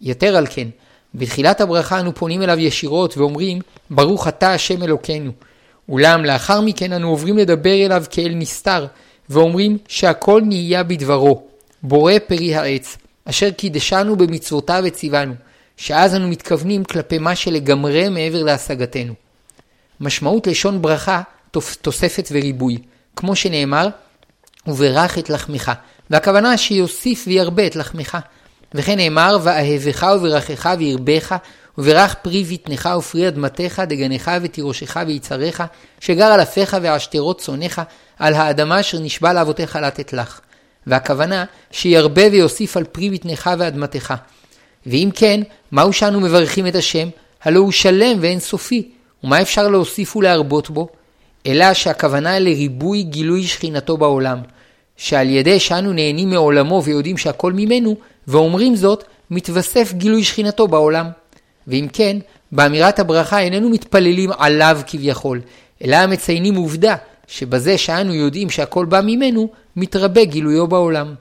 יתר 0.00 0.36
על 0.36 0.46
כן, 0.50 0.68
בתחילת 1.14 1.60
הברכה 1.60 2.00
אנו 2.00 2.14
פונים 2.14 2.42
אליו 2.42 2.58
ישירות 2.58 3.18
ואומרים, 3.18 3.58
ברוך 3.90 4.28
אתה 4.28 4.52
השם 4.52 4.82
אלוקינו. 4.82 5.32
אולם 5.88 6.24
לאחר 6.24 6.60
מכן 6.60 6.92
אנו 6.92 7.08
עוברים 7.08 7.38
לדבר 7.38 7.84
אליו 7.86 8.04
כאל 8.10 8.32
נסתר, 8.34 8.86
ואומרים 9.30 9.78
שהכל 9.88 10.42
נהיה 10.44 10.82
בדברו, 10.82 11.42
בורא 11.82 12.12
פרי 12.26 12.54
העץ, 12.54 12.96
אשר 13.24 13.50
קידשנו 13.50 14.16
במצוותיו 14.16 14.82
וציוונו, 14.86 15.34
שאז 15.76 16.14
אנו 16.14 16.28
מתכוונים 16.28 16.84
כלפי 16.84 17.18
מה 17.18 17.36
שלגמרי 17.36 18.08
מעבר 18.08 18.42
להשגתנו. 18.42 19.14
משמעות 20.00 20.46
לשון 20.46 20.82
ברכה, 20.82 21.22
תוספת 21.82 22.28
וריבוי, 22.32 22.78
כמו 23.16 23.36
שנאמר, 23.36 23.88
וברך 24.66 25.18
את 25.18 25.30
לחמך, 25.30 25.72
והכוונה 26.10 26.56
שיוסיף 26.56 27.24
וירבה 27.26 27.66
את 27.66 27.76
לחמך. 27.76 28.18
וכן 28.74 28.96
נאמר, 28.96 29.38
ואהבך 29.42 30.06
וברכך 30.16 30.74
וירבך, 30.78 31.34
וברך 31.78 32.14
פרי 32.14 32.44
בטנך 32.44 32.88
ופרי 32.98 33.28
אדמתך, 33.28 33.82
דגנך 33.86 34.30
ותירושך 34.42 34.96
ויצריך, 35.06 35.62
שגר 36.00 36.24
על 36.24 36.42
אפיך 36.42 36.76
ועשתרות 36.82 37.40
צונך, 37.40 37.82
על 38.18 38.34
האדמה 38.34 38.80
אשר 38.80 38.98
נשבע 38.98 39.32
לאבותיך 39.32 39.76
לתת 39.76 40.12
לך. 40.12 40.40
והכוונה, 40.86 41.44
שירבה 41.70 42.22
ויוסיף 42.32 42.76
על 42.76 42.84
פרי 42.84 43.10
בטנך 43.10 43.50
ואדמתך. 43.58 44.14
ואם 44.86 45.10
כן, 45.14 45.40
מהו 45.72 45.92
שאנו 45.92 46.20
מברכים 46.20 46.66
את 46.66 46.74
השם? 46.74 47.08
הלא 47.42 47.58
הוא 47.58 47.72
שלם 47.72 48.18
ואין 48.20 48.40
סופי, 48.40 48.90
ומה 49.24 49.42
אפשר 49.42 49.68
להוסיף 49.68 50.16
ולהרבות 50.16 50.70
בו? 50.70 50.88
אלא 51.46 51.74
שהכוונה 51.74 52.38
לריבוי 52.38 53.02
גילוי 53.02 53.44
שכינתו 53.44 53.96
בעולם, 53.96 54.38
שעל 54.96 55.30
ידי 55.30 55.60
שאנו 55.60 55.92
נהנים 55.92 56.30
מעולמו 56.30 56.82
ויודעים 56.84 57.16
שהכל 57.16 57.52
ממנו, 57.52 57.96
ואומרים 58.28 58.76
זאת, 58.76 59.04
מתווסף 59.30 59.92
גילוי 59.92 60.24
שכינתו 60.24 60.68
בעולם. 60.68 61.06
ואם 61.66 61.86
כן, 61.92 62.16
באמירת 62.52 62.98
הברכה 62.98 63.40
איננו 63.40 63.70
מתפללים 63.70 64.30
עליו 64.38 64.80
כביכול, 64.86 65.40
אלא 65.84 66.06
מציינים 66.06 66.54
עובדה 66.54 66.96
שבזה 67.26 67.78
שאנו 67.78 68.14
יודעים 68.14 68.50
שהכל 68.50 68.84
בא 68.84 69.00
ממנו, 69.00 69.48
מתרבה 69.76 70.24
גילויו 70.24 70.66
בעולם. 70.66 71.14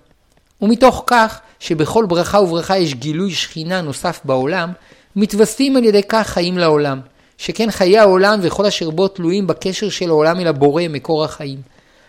ומתוך 0.61 1.03
כך 1.07 1.39
שבכל 1.59 2.05
ברכה 2.05 2.39
וברכה 2.39 2.77
יש 2.77 2.93
גילוי 2.93 3.31
שכינה 3.31 3.81
נוסף 3.81 4.19
בעולם, 4.25 4.71
מתווספים 5.15 5.77
על 5.77 5.83
ידי 5.83 6.03
כך 6.09 6.27
חיים 6.27 6.57
לעולם, 6.57 6.99
שכן 7.37 7.71
חיי 7.71 7.99
העולם 7.99 8.39
וכל 8.41 8.65
אשר 8.65 8.89
בו 8.89 9.07
תלויים 9.07 9.47
בקשר 9.47 9.89
של 9.89 10.09
העולם 10.09 10.39
אל 10.39 10.47
הבורא, 10.47 10.83
מקור 10.89 11.23
החיים. 11.23 11.61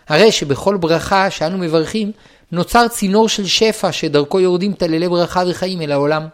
הרי 0.07 0.31
שבכל 0.31 0.77
ברכה 0.77 1.31
שאנו 1.31 1.57
מברכים, 1.57 2.11
נוצר 2.51 2.87
צינור 2.87 3.29
של 3.29 3.45
שפע 3.45 3.91
שדרכו 3.91 4.39
יורדים 4.39 4.73
טללי 4.73 5.09
ברכה 5.09 5.43
וחיים 5.47 5.81
אל 5.81 5.91
העולם. 5.91 6.27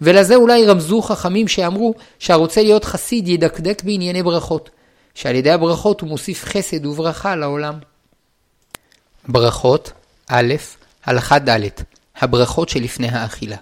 ולזה 0.00 0.34
אולי 0.34 0.66
רמזו 0.66 1.02
חכמים 1.02 1.48
שאמרו 1.48 1.94
שהרוצה 2.18 2.62
להיות 2.62 2.84
חסיד 2.84 3.28
ידקדק 3.28 3.82
בענייני 3.84 4.22
ברכות, 4.22 4.70
שעל 5.14 5.34
ידי 5.34 5.50
הברכות 5.50 6.00
הוא 6.00 6.08
מוסיף 6.08 6.44
חסד 6.44 6.86
וברכה 6.86 7.36
לעולם. 7.36 7.74
ברכות 9.28 9.92
א', 10.28 10.54
הלכה 11.04 11.38
ד', 11.38 11.68
הברכות 12.16 12.68
שלפני 12.68 13.08
האכילה. 13.08 13.56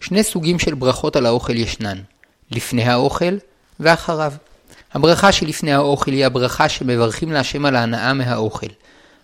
שני 0.00 0.22
סוגים 0.22 0.58
של 0.58 0.74
ברכות 0.74 1.16
על 1.16 1.26
האוכל 1.26 1.56
ישנן, 1.56 1.98
לפני 2.50 2.84
האוכל 2.84 3.36
ואחריו. 3.80 4.32
הברכה 4.94 5.32
שלפני 5.32 5.72
האוכל 5.72 6.10
היא 6.10 6.26
הברכה 6.26 6.68
שמברכים 6.68 7.32
להשם 7.32 7.66
על 7.66 7.76
ההנאה 7.76 8.12
מהאוכל, 8.12 8.66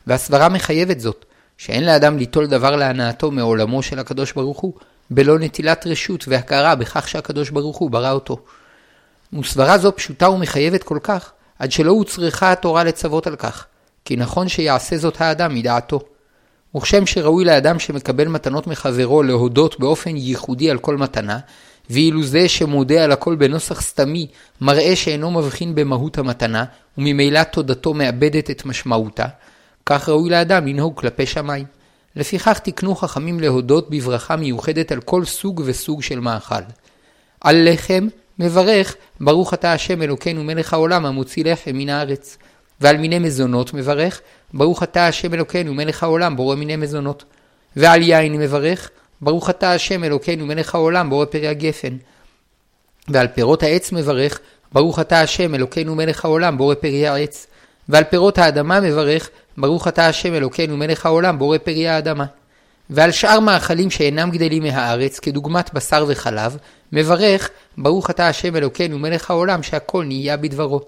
והסברה 0.06 0.48
מחייבת 0.48 1.00
זאת, 1.00 1.24
שאין 1.58 1.84
לאדם 1.84 2.18
ליטול 2.18 2.46
דבר 2.46 2.76
להנאתו 2.76 3.30
מעולמו 3.30 3.82
של 3.82 3.98
הקדוש 3.98 4.32
ברוך 4.32 4.60
הוא, 4.60 4.72
בלא 5.10 5.38
נטילת 5.38 5.86
רשות 5.86 6.24
והכרה 6.28 6.74
בכך 6.74 7.08
שהקדוש 7.08 7.50
ברוך 7.50 7.76
הוא 7.76 7.90
ברא 7.90 8.12
אותו. 8.12 8.36
וסברה 9.40 9.78
זו 9.78 9.96
פשוטה 9.96 10.28
ומחייבת 10.28 10.82
כל 10.82 10.98
כך, 11.02 11.32
עד 11.58 11.72
שלא 11.72 11.90
הוצרכה 11.90 12.52
התורה 12.52 12.84
לצוות 12.84 13.26
על 13.26 13.36
כך, 13.36 13.66
כי 14.04 14.16
נכון 14.16 14.48
שיעשה 14.48 14.96
זאת 14.96 15.20
האדם 15.20 15.54
מדעתו. 15.54 16.00
וכשם 16.76 17.06
שראוי 17.06 17.44
לאדם 17.44 17.78
שמקבל 17.78 18.28
מתנות 18.28 18.66
מחברו 18.66 19.22
להודות 19.22 19.80
באופן 19.80 20.16
ייחודי 20.16 20.70
על 20.70 20.78
כל 20.78 20.96
מתנה, 20.96 21.38
ואילו 21.90 22.22
זה 22.22 22.48
שמודה 22.48 23.04
על 23.04 23.12
הכל 23.12 23.34
בנוסח 23.34 23.80
סתמי 23.80 24.26
מראה 24.60 24.96
שאינו 24.96 25.30
מבחין 25.30 25.74
במהות 25.74 26.18
המתנה, 26.18 26.64
וממילא 26.98 27.42
תודתו 27.42 27.94
מאבדת 27.94 28.50
את 28.50 28.64
משמעותה, 28.64 29.26
כך 29.86 30.08
ראוי 30.08 30.30
לאדם 30.30 30.66
לנהוג 30.66 31.00
כלפי 31.00 31.26
שמיים. 31.26 31.64
לפיכך 32.16 32.58
תקנו 32.58 32.94
חכמים 32.94 33.40
להודות 33.40 33.90
בברכה 33.90 34.36
מיוחדת 34.36 34.92
על 34.92 35.00
כל 35.00 35.24
סוג 35.24 35.62
וסוג 35.64 36.02
של 36.02 36.20
מאכל. 36.20 36.62
על 37.40 37.72
לחם 37.72 38.08
מברך 38.38 38.96
ברוך 39.20 39.54
אתה 39.54 39.72
השם 39.72 40.02
אלוקינו 40.02 40.44
מלך 40.44 40.72
העולם 40.72 41.06
המוציא 41.06 41.44
לחם 41.44 41.70
מן 41.74 41.88
הארץ. 41.88 42.38
ועל 42.80 42.96
מיני 42.96 43.18
מזונות 43.18 43.74
מברך 43.74 44.20
ברוך 44.54 44.82
אתה 44.82 45.06
השם 45.06 45.34
אלוקינו 45.34 45.74
מלך 45.74 46.02
העולם 46.02 46.36
בורא 46.36 46.56
מיני 46.56 46.76
מזונות. 46.76 47.24
ועל 47.76 48.02
יין 48.02 48.32
מברך 48.32 48.90
ברוך 49.22 49.50
אתה 49.50 49.72
השם 49.72 50.04
אלוקינו 50.04 50.46
מלך 50.46 50.74
העולם 50.74 51.10
בורא 51.10 51.24
פרי 51.24 51.48
הגפן. 51.48 51.96
ועל 53.08 53.26
פירות 53.28 53.62
העץ 53.62 53.92
מברך 53.92 54.40
ברוך 54.72 55.00
אתה 55.00 55.20
השם 55.20 55.54
אלוקינו 55.54 55.94
מלך 55.94 56.24
העולם 56.24 56.58
בורא 56.58 56.74
פרי 56.74 57.08
העץ. 57.08 57.46
ועל 57.88 58.04
פירות 58.04 58.38
האדמה 58.38 58.80
מברך 58.80 59.30
ברוך 59.56 59.88
אתה 59.88 60.06
השם 60.06 60.34
אלוקינו 60.34 60.76
מלך 60.76 61.06
העולם 61.06 61.38
בורא 61.38 61.58
פרי 61.58 61.88
האדמה. 61.88 62.24
ועל 62.90 63.10
שאר 63.12 63.40
מאכלים 63.40 63.90
שאינם 63.90 64.30
גדלים 64.30 64.62
מהארץ, 64.62 65.18
כדוגמת 65.18 65.74
בשר 65.74 66.04
וחלב, 66.08 66.56
מברך 66.92 67.50
ברוך 67.78 68.10
אתה 68.10 68.28
השם 68.28 68.56
אלוקינו 68.56 68.98
מלך 68.98 69.30
העולם 69.30 69.62
שהכל 69.62 70.04
נהיה 70.04 70.36
בדברו. 70.36 70.80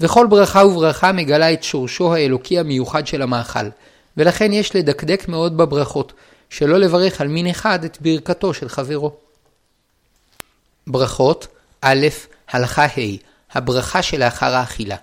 וכל 0.00 0.26
ברכה 0.26 0.64
וברכה 0.64 1.12
מגלה 1.12 1.52
את 1.52 1.62
שורשו 1.62 2.14
האלוקי 2.14 2.58
המיוחד 2.58 3.06
של 3.06 3.22
המאכל, 3.22 3.68
ולכן 4.16 4.52
יש 4.52 4.76
לדקדק 4.76 5.28
מאוד 5.28 5.56
בברכות, 5.56 6.12
שלא 6.56 6.78
לברך 6.78 7.20
על 7.20 7.28
מין 7.28 7.46
אחד 7.46 7.84
את 7.84 7.98
ברכתו 8.00 8.54
של 8.54 8.68
חברו. 8.68 9.16
ברכות 10.86 11.46
א', 11.80 12.06
הלכה 12.50 12.84
ה', 12.84 13.16
הברכה 13.52 14.02
שלאחר 14.02 14.54
האכילה. 14.54 14.96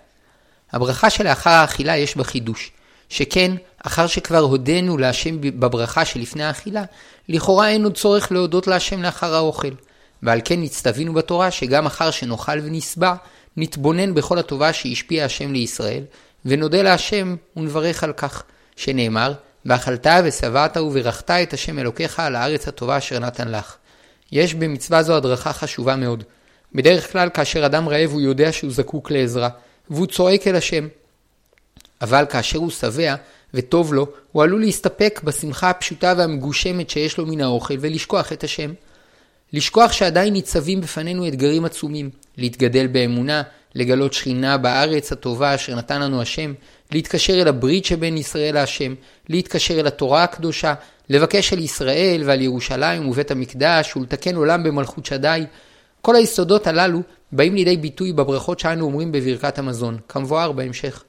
הברכה 0.71 1.09
שלאחר 1.09 1.49
האכילה 1.49 1.97
יש 1.97 2.17
בה 2.17 2.23
חידוש, 2.23 2.71
שכן, 3.09 3.51
אחר 3.85 4.07
שכבר 4.07 4.37
הודינו 4.37 4.97
להשם 4.97 5.41
בברכה 5.41 6.05
שלפני 6.05 6.43
האכילה, 6.43 6.83
לכאורה 7.29 7.69
אין 7.69 7.83
עוד 7.83 7.97
צורך 7.97 8.31
להודות 8.31 8.67
להשם 8.67 9.01
לאחר 9.01 9.35
האוכל. 9.35 9.71
ועל 10.23 10.41
כן 10.45 10.61
נצטווינו 10.61 11.13
בתורה 11.13 11.51
שגם 11.51 11.85
אחר 11.85 12.11
שנאכל 12.11 12.59
ונשבע, 12.63 13.13
נתבונן 13.57 14.13
בכל 14.13 14.39
הטובה 14.39 14.73
שהשפיע 14.73 15.25
השם 15.25 15.53
לישראל, 15.53 16.03
ונודה 16.45 16.81
להשם 16.81 17.35
ונברך 17.57 18.03
על 18.03 18.13
כך, 18.13 18.43
שנאמר, 18.75 19.33
ואכלת 19.65 20.07
ושבעת 20.23 20.77
וברכת 20.77 21.31
את 21.31 21.53
השם 21.53 21.79
אלוקיך 21.79 22.19
על 22.19 22.35
הארץ 22.35 22.67
הטובה 22.67 22.97
אשר 22.97 23.19
נתן 23.19 23.47
לך. 23.47 23.75
יש 24.31 24.53
במצווה 24.53 25.03
זו 25.03 25.17
הדרכה 25.17 25.53
חשובה 25.53 25.95
מאוד. 25.95 26.23
בדרך 26.75 27.11
כלל 27.11 27.29
כאשר 27.29 27.65
אדם 27.65 27.89
רעב 27.89 28.09
הוא 28.11 28.21
יודע 28.21 28.51
שהוא 28.51 28.71
זקוק 28.71 29.11
לעזרה, 29.11 29.49
והוא 29.89 30.07
צועק 30.07 30.47
אל 30.47 30.55
השם. 30.55 30.87
אבל 32.01 32.25
כאשר 32.29 32.57
הוא 32.57 32.69
שבע 32.69 33.15
וטוב 33.53 33.93
לו, 33.93 34.07
הוא 34.31 34.43
עלול 34.43 34.61
להסתפק 34.61 35.21
בשמחה 35.23 35.69
הפשוטה 35.69 36.13
והמגושמת 36.17 36.89
שיש 36.89 37.17
לו 37.17 37.25
מן 37.25 37.41
האוכל 37.41 37.73
ולשכוח 37.79 38.33
את 38.33 38.43
השם. 38.43 38.73
לשכוח 39.53 39.91
שעדיין 39.91 40.33
ניצבים 40.33 40.81
בפנינו 40.81 41.27
אתגרים 41.27 41.65
עצומים, 41.65 42.09
להתגדל 42.37 42.87
באמונה, 42.87 43.41
לגלות 43.75 44.13
שכינה 44.13 44.57
בארץ 44.57 45.11
הטובה 45.11 45.55
אשר 45.55 45.75
נתן 45.75 46.01
לנו 46.01 46.21
השם, 46.21 46.53
להתקשר 46.91 47.41
אל 47.41 47.47
הברית 47.47 47.85
שבין 47.85 48.17
ישראל 48.17 48.53
להשם, 48.53 48.93
להתקשר 49.29 49.79
אל 49.79 49.87
התורה 49.87 50.23
הקדושה, 50.23 50.73
לבקש 51.09 51.53
על 51.53 51.59
ישראל 51.59 52.21
ועל 52.25 52.41
ירושלים 52.41 53.09
ובית 53.09 53.31
המקדש 53.31 53.95
ולתקן 53.95 54.35
עולם 54.35 54.63
במלכות 54.63 55.05
שדי. 55.05 55.43
כל 56.01 56.15
היסודות 56.15 56.67
הללו 56.67 57.01
באים 57.31 57.55
לידי 57.55 57.77
ביטוי 57.77 58.13
בברכות 58.13 58.59
שאנו 58.59 58.85
אומרים 58.85 59.11
בברכת 59.11 59.59
המזון, 59.59 59.97
כמבואר 60.09 60.51
בהמשך. 60.51 61.03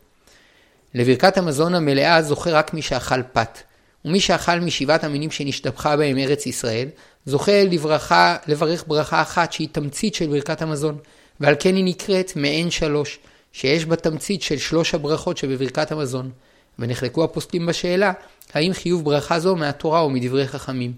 לברכת 0.95 1.39
המזון 1.39 1.75
המלאה 1.75 2.23
זוכה 2.23 2.51
רק 2.51 2.75
מי 2.75 2.83
שאכל 2.83 3.23
פת, 3.33 3.59
ומי 4.05 4.21
שאכל 4.21 4.61
משבעת 4.61 5.05
המינים 5.05 5.31
שנשתבחה 5.31 5.97
בהם 5.97 6.19
ארץ 6.19 6.47
ישראל, 6.47 6.89
זוכה 7.27 7.65
לברכה, 7.65 8.37
לברך 8.47 8.85
ברכה 8.87 9.23
אחת 9.23 9.53
שהיא 9.53 9.69
תמצית 9.73 10.15
של 10.15 10.27
ברכת 10.27 10.63
המזון, 10.63 10.99
ועל 11.41 11.55
כן 11.61 11.75
היא 11.75 11.85
נקראת 11.85 12.33
מעין 12.37 12.71
שלוש, 12.71 13.19
שיש 13.53 13.85
בה 13.85 13.97
תמצית 13.97 14.43
של 14.43 14.59
שלוש 14.59 14.95
הברכות 14.95 15.37
שבברכת 15.37 15.93
המזון. 15.93 16.31
ונחלקו 16.79 17.25
הפוסקים 17.25 17.67
בשאלה, 17.67 18.13
האם 18.55 18.73
חיוב 18.73 19.05
ברכה 19.05 19.39
זו 19.39 19.57
מהתורה 19.57 20.01
או 20.01 20.11
מדברי 20.11 20.49
חכמים. 20.49 20.93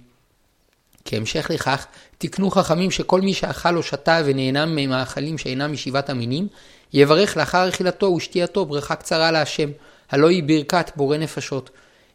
כהמשך 1.04 1.50
לכך, 1.54 1.86
תקנו 2.18 2.50
חכמים 2.50 2.90
שכל 2.90 3.20
מי 3.20 3.34
שאכל 3.34 3.76
או 3.76 3.82
שתה 3.82 4.20
ונהנה 4.24 4.66
ממאכלים 4.66 5.38
שאינם 5.38 5.72
משבעת 5.72 6.10
המינים, 6.10 6.48
יברך 6.92 7.36
לאחר 7.36 7.68
אכילתו 7.68 8.06
ושתייתו 8.06 8.66
ברכה 8.66 8.94
קצרה 8.94 9.30
להשם, 9.30 9.70
הלא 10.10 10.28
היא 10.28 10.42
ברכת 10.42 10.90
בורא 10.96 11.16
נפשות. 11.16 11.70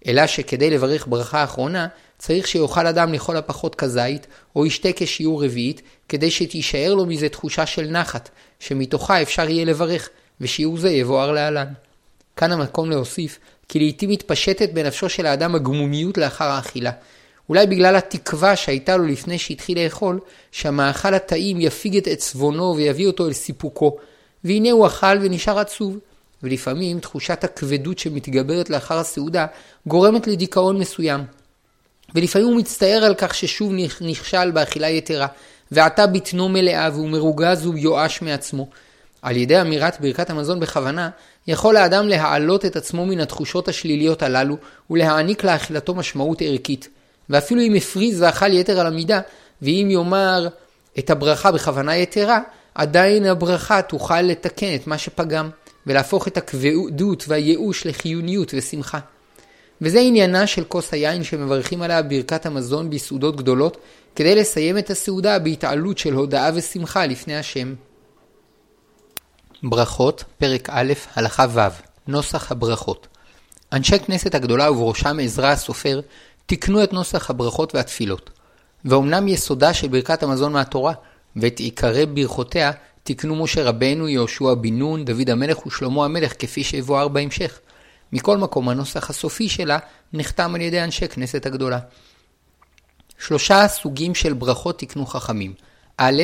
אלא 0.07 0.27
שכדי 0.27 0.69
לברך 0.69 1.07
ברכה 1.07 1.43
אחרונה, 1.43 1.87
צריך 2.17 2.47
שיאכל 2.47 2.87
אדם 2.87 3.13
לכל 3.13 3.37
הפחות 3.37 3.75
כזית, 3.75 4.27
או 4.55 4.65
ישתה 4.65 4.89
כשיעור 4.95 5.45
רביעית, 5.45 5.81
כדי 6.09 6.31
שתישאר 6.31 6.93
לו 6.93 7.05
מזה 7.05 7.29
תחושה 7.29 7.65
של 7.65 7.87
נחת, 7.87 8.29
שמתוכה 8.59 9.21
אפשר 9.21 9.49
יהיה 9.49 9.65
לברך, 9.65 10.09
ושיעור 10.41 10.77
זה 10.77 10.89
יבואר 10.89 11.31
להלן. 11.31 11.67
כאן 12.35 12.51
המקום 12.51 12.89
להוסיף, 12.89 13.39
כי 13.69 13.79
לעתים 13.79 14.09
מתפשטת 14.09 14.69
בנפשו 14.73 15.09
של 15.09 15.25
האדם 15.25 15.55
הגמומיות 15.55 16.17
לאחר 16.17 16.45
האכילה. 16.45 16.91
אולי 17.49 17.67
בגלל 17.67 17.95
התקווה 17.95 18.55
שהייתה 18.55 18.97
לו 18.97 19.05
לפני 19.05 19.37
שהתחיל 19.37 19.83
לאכול, 19.83 20.19
שהמאכל 20.51 21.13
הטעים 21.13 21.61
יפיג 21.61 21.97
את 21.97 22.07
עצבונו 22.07 22.75
ויביא 22.75 23.07
אותו 23.07 23.27
אל 23.27 23.33
סיפוקו. 23.33 23.97
והנה 24.43 24.71
הוא 24.71 24.87
אכל 24.87 25.17
ונשאר 25.21 25.59
עצוב. 25.59 25.97
ולפעמים 26.43 26.99
תחושת 26.99 27.43
הכבדות 27.43 27.99
שמתגברת 27.99 28.69
לאחר 28.69 28.97
הסעודה 28.97 29.45
גורמת 29.87 30.27
לדיכאון 30.27 30.79
מסוים. 30.79 31.23
ולפעמים 32.15 32.47
הוא 32.47 32.57
מצטער 32.57 33.03
על 33.03 33.15
כך 33.17 33.35
ששוב 33.35 33.73
נכשל 34.01 34.51
באכילה 34.51 34.89
יתרה, 34.89 35.27
ועתה 35.71 36.07
בטנו 36.07 36.49
מלאה 36.49 36.89
והוא 36.93 37.09
מרוגז 37.09 37.67
ויואש 37.67 38.21
מעצמו. 38.21 38.69
על 39.21 39.37
ידי 39.37 39.61
אמירת 39.61 40.01
ברכת 40.01 40.29
המזון 40.29 40.59
בכוונה, 40.59 41.09
יכול 41.47 41.77
האדם 41.77 42.07
להעלות 42.07 42.65
את 42.65 42.75
עצמו 42.75 43.05
מן 43.05 43.19
התחושות 43.19 43.67
השליליות 43.67 44.23
הללו, 44.23 44.57
ולהעניק 44.89 45.43
לאכילתו 45.43 45.95
משמעות 45.95 46.41
ערכית. 46.41 46.89
ואפילו 47.29 47.61
אם 47.61 47.75
הפריז 47.75 48.21
ואכל 48.21 48.53
יתר 48.53 48.79
על 48.79 48.87
המידה, 48.87 49.19
ואם 49.61 49.87
יאמר 49.91 50.47
את 50.99 51.09
הברכה 51.09 51.51
בכוונה 51.51 51.97
יתרה, 51.97 52.39
עדיין 52.75 53.25
הברכה 53.25 53.81
תוכל 53.81 54.21
לתקן 54.21 54.75
את 54.75 54.87
מה 54.87 54.97
שפגם, 54.97 55.49
ולהפוך 55.89 56.27
את 56.27 56.37
הכבדות 56.37 57.25
והייאוש 57.27 57.85
לחיוניות 57.85 58.53
ושמחה. 58.57 58.99
וזה 59.81 59.99
עניינה 59.99 60.47
של 60.47 60.63
כוס 60.63 60.93
היין 60.93 61.23
שמברכים 61.23 61.81
עליה 61.81 62.01
ברכת 62.01 62.45
המזון 62.45 62.89
בסעודות 62.89 63.35
גדולות, 63.35 63.77
כדי 64.15 64.35
לסיים 64.35 64.77
את 64.77 64.89
הסעודה 64.89 65.39
בהתעלות 65.39 65.97
של 65.97 66.13
הודאה 66.13 66.49
ושמחה 66.55 67.05
לפני 67.05 67.37
השם. 67.37 67.73
ברכות, 69.63 70.23
פרק 70.37 70.69
א', 70.71 70.93
הלכה 71.15 71.45
ו', 71.49 71.59
נוסח 72.07 72.51
הברכות. 72.51 73.07
אנשי 73.73 73.99
כנסת 73.99 74.35
הגדולה 74.35 74.71
ובראשם 74.71 75.17
עזרא 75.21 75.47
הסופר, 75.47 76.01
תיקנו 76.45 76.83
את 76.83 76.93
נוסח 76.93 77.29
הברכות 77.29 77.75
והתפילות. 77.75 78.29
ואומנם 78.85 79.27
יסודה 79.27 79.73
של 79.73 79.87
ברכת 79.87 80.23
המזון 80.23 80.53
מהתורה, 80.53 80.93
ואת 81.35 81.59
עיקרי 81.59 82.05
ברכותיה, 82.05 82.71
תיקנו 83.09 83.35
משה 83.35 83.63
רבנו, 83.63 84.07
יהושע 84.07 84.53
בן 84.53 84.73
נון, 84.79 85.05
דוד 85.05 85.29
המלך 85.29 85.65
ושלמה 85.65 86.05
המלך, 86.05 86.33
כפי 86.39 86.63
שיבואר 86.63 87.07
בהמשך. 87.07 87.59
מכל 88.13 88.37
מקום, 88.37 88.69
הנוסח 88.69 89.09
הסופי 89.09 89.49
שלה 89.49 89.77
נחתם 90.13 90.55
על 90.55 90.61
ידי 90.61 90.83
אנשי 90.83 91.07
כנסת 91.07 91.45
הגדולה. 91.45 91.79
שלושה 93.19 93.67
סוגים 93.67 94.15
של 94.15 94.33
ברכות 94.33 94.79
תיקנו 94.79 95.05
חכמים. 95.05 95.53
א', 95.97 96.23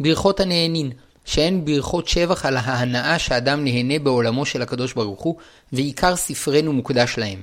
ברכות 0.00 0.40
הנהנין, 0.40 0.92
שהן 1.24 1.64
ברכות 1.64 2.08
שבח 2.08 2.46
על 2.46 2.56
ההנאה 2.56 3.18
שאדם 3.18 3.64
נהנה 3.64 3.98
בעולמו 3.98 4.46
של 4.46 4.62
הקדוש 4.62 4.92
ברוך 4.92 5.22
הוא, 5.22 5.36
ועיקר 5.72 6.16
ספרנו 6.16 6.72
מוקדש 6.72 7.14
להם. 7.18 7.42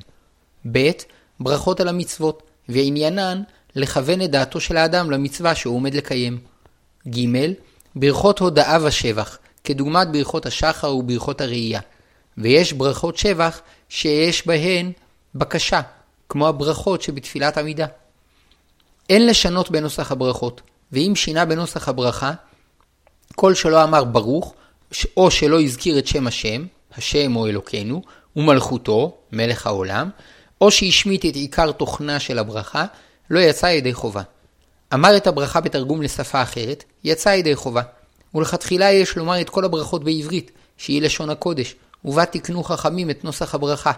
ב', 0.72 0.92
ברכות 1.40 1.80
על 1.80 1.88
המצוות, 1.88 2.44
ועניינן 2.70 3.42
לכוון 3.76 4.22
את 4.22 4.32
דעתו 4.32 4.60
של 4.60 4.78
האדם 4.78 5.12
למצווה 5.12 5.56
שהוא 5.56 5.76
עומד 5.76 5.94
לקיים. 5.94 6.38
ג. 7.08 7.18
ברכות 7.96 8.40
הודאה 8.40 8.78
ושבח, 8.84 9.38
כדוגמת 9.64 10.12
ברכות 10.12 10.46
השחר 10.46 10.96
וברכות 10.96 11.42
הראייה. 11.42 11.80
ויש 12.38 12.74
ברכות 12.74 13.18
שבח 13.18 13.62
שיש 13.90 14.48
בהן 14.48 14.92
בקשה, 15.36 15.82
כמו 16.30 16.48
הברכות 16.48 17.02
שבתפילת 17.02 17.58
עמידה. 17.58 17.86
אין 19.10 19.28
לשנות 19.28 19.72
בנוסח 19.72 20.12
הברכות, 20.12 20.62
ואם 20.92 21.14
שינה 21.16 21.46
בנוסח 21.46 21.90
הברכה, 21.90 22.32
כל 23.36 23.56
שלא 23.56 23.84
אמר 23.84 24.04
ברוך, 24.04 24.54
או 25.18 25.32
שלא 25.32 25.62
הזכיר 25.62 26.00
את 26.00 26.08
שם 26.08 26.28
השם, 26.28 26.66
השם 26.98 27.36
או 27.36 27.48
אלוקינו, 27.48 28.02
ומלכותו, 28.36 29.18
מלך 29.32 29.68
העולם, 29.68 30.10
או 30.62 30.72
שהשמיט 30.72 31.26
את 31.26 31.36
עיקר 31.36 31.72
תוכנה 31.72 32.20
של 32.20 32.40
הברכה, 32.40 32.86
לא 33.30 33.40
יצא 33.40 33.66
ידי 33.66 33.94
חובה. 33.94 34.22
אמר 34.94 35.18
את 35.18 35.28
הברכה 35.28 35.62
בתרגום 35.62 36.02
לשפה 36.02 36.42
אחרת, 36.42 36.84
יצא 37.04 37.30
ידי 37.30 37.56
חובה. 37.56 37.82
ולכתחילה 38.36 38.92
יש 38.92 39.18
לומר 39.18 39.42
את 39.42 39.50
כל 39.50 39.66
הברכות 39.66 40.04
בעברית, 40.04 40.52
שהיא 40.78 41.02
לשון 41.02 41.30
הקודש, 41.30 41.76
ובה 42.06 42.26
תקנו 42.26 42.64
חכמים 42.64 43.10
את 43.10 43.24
נוסח 43.24 43.56
הברכה. 43.56 43.92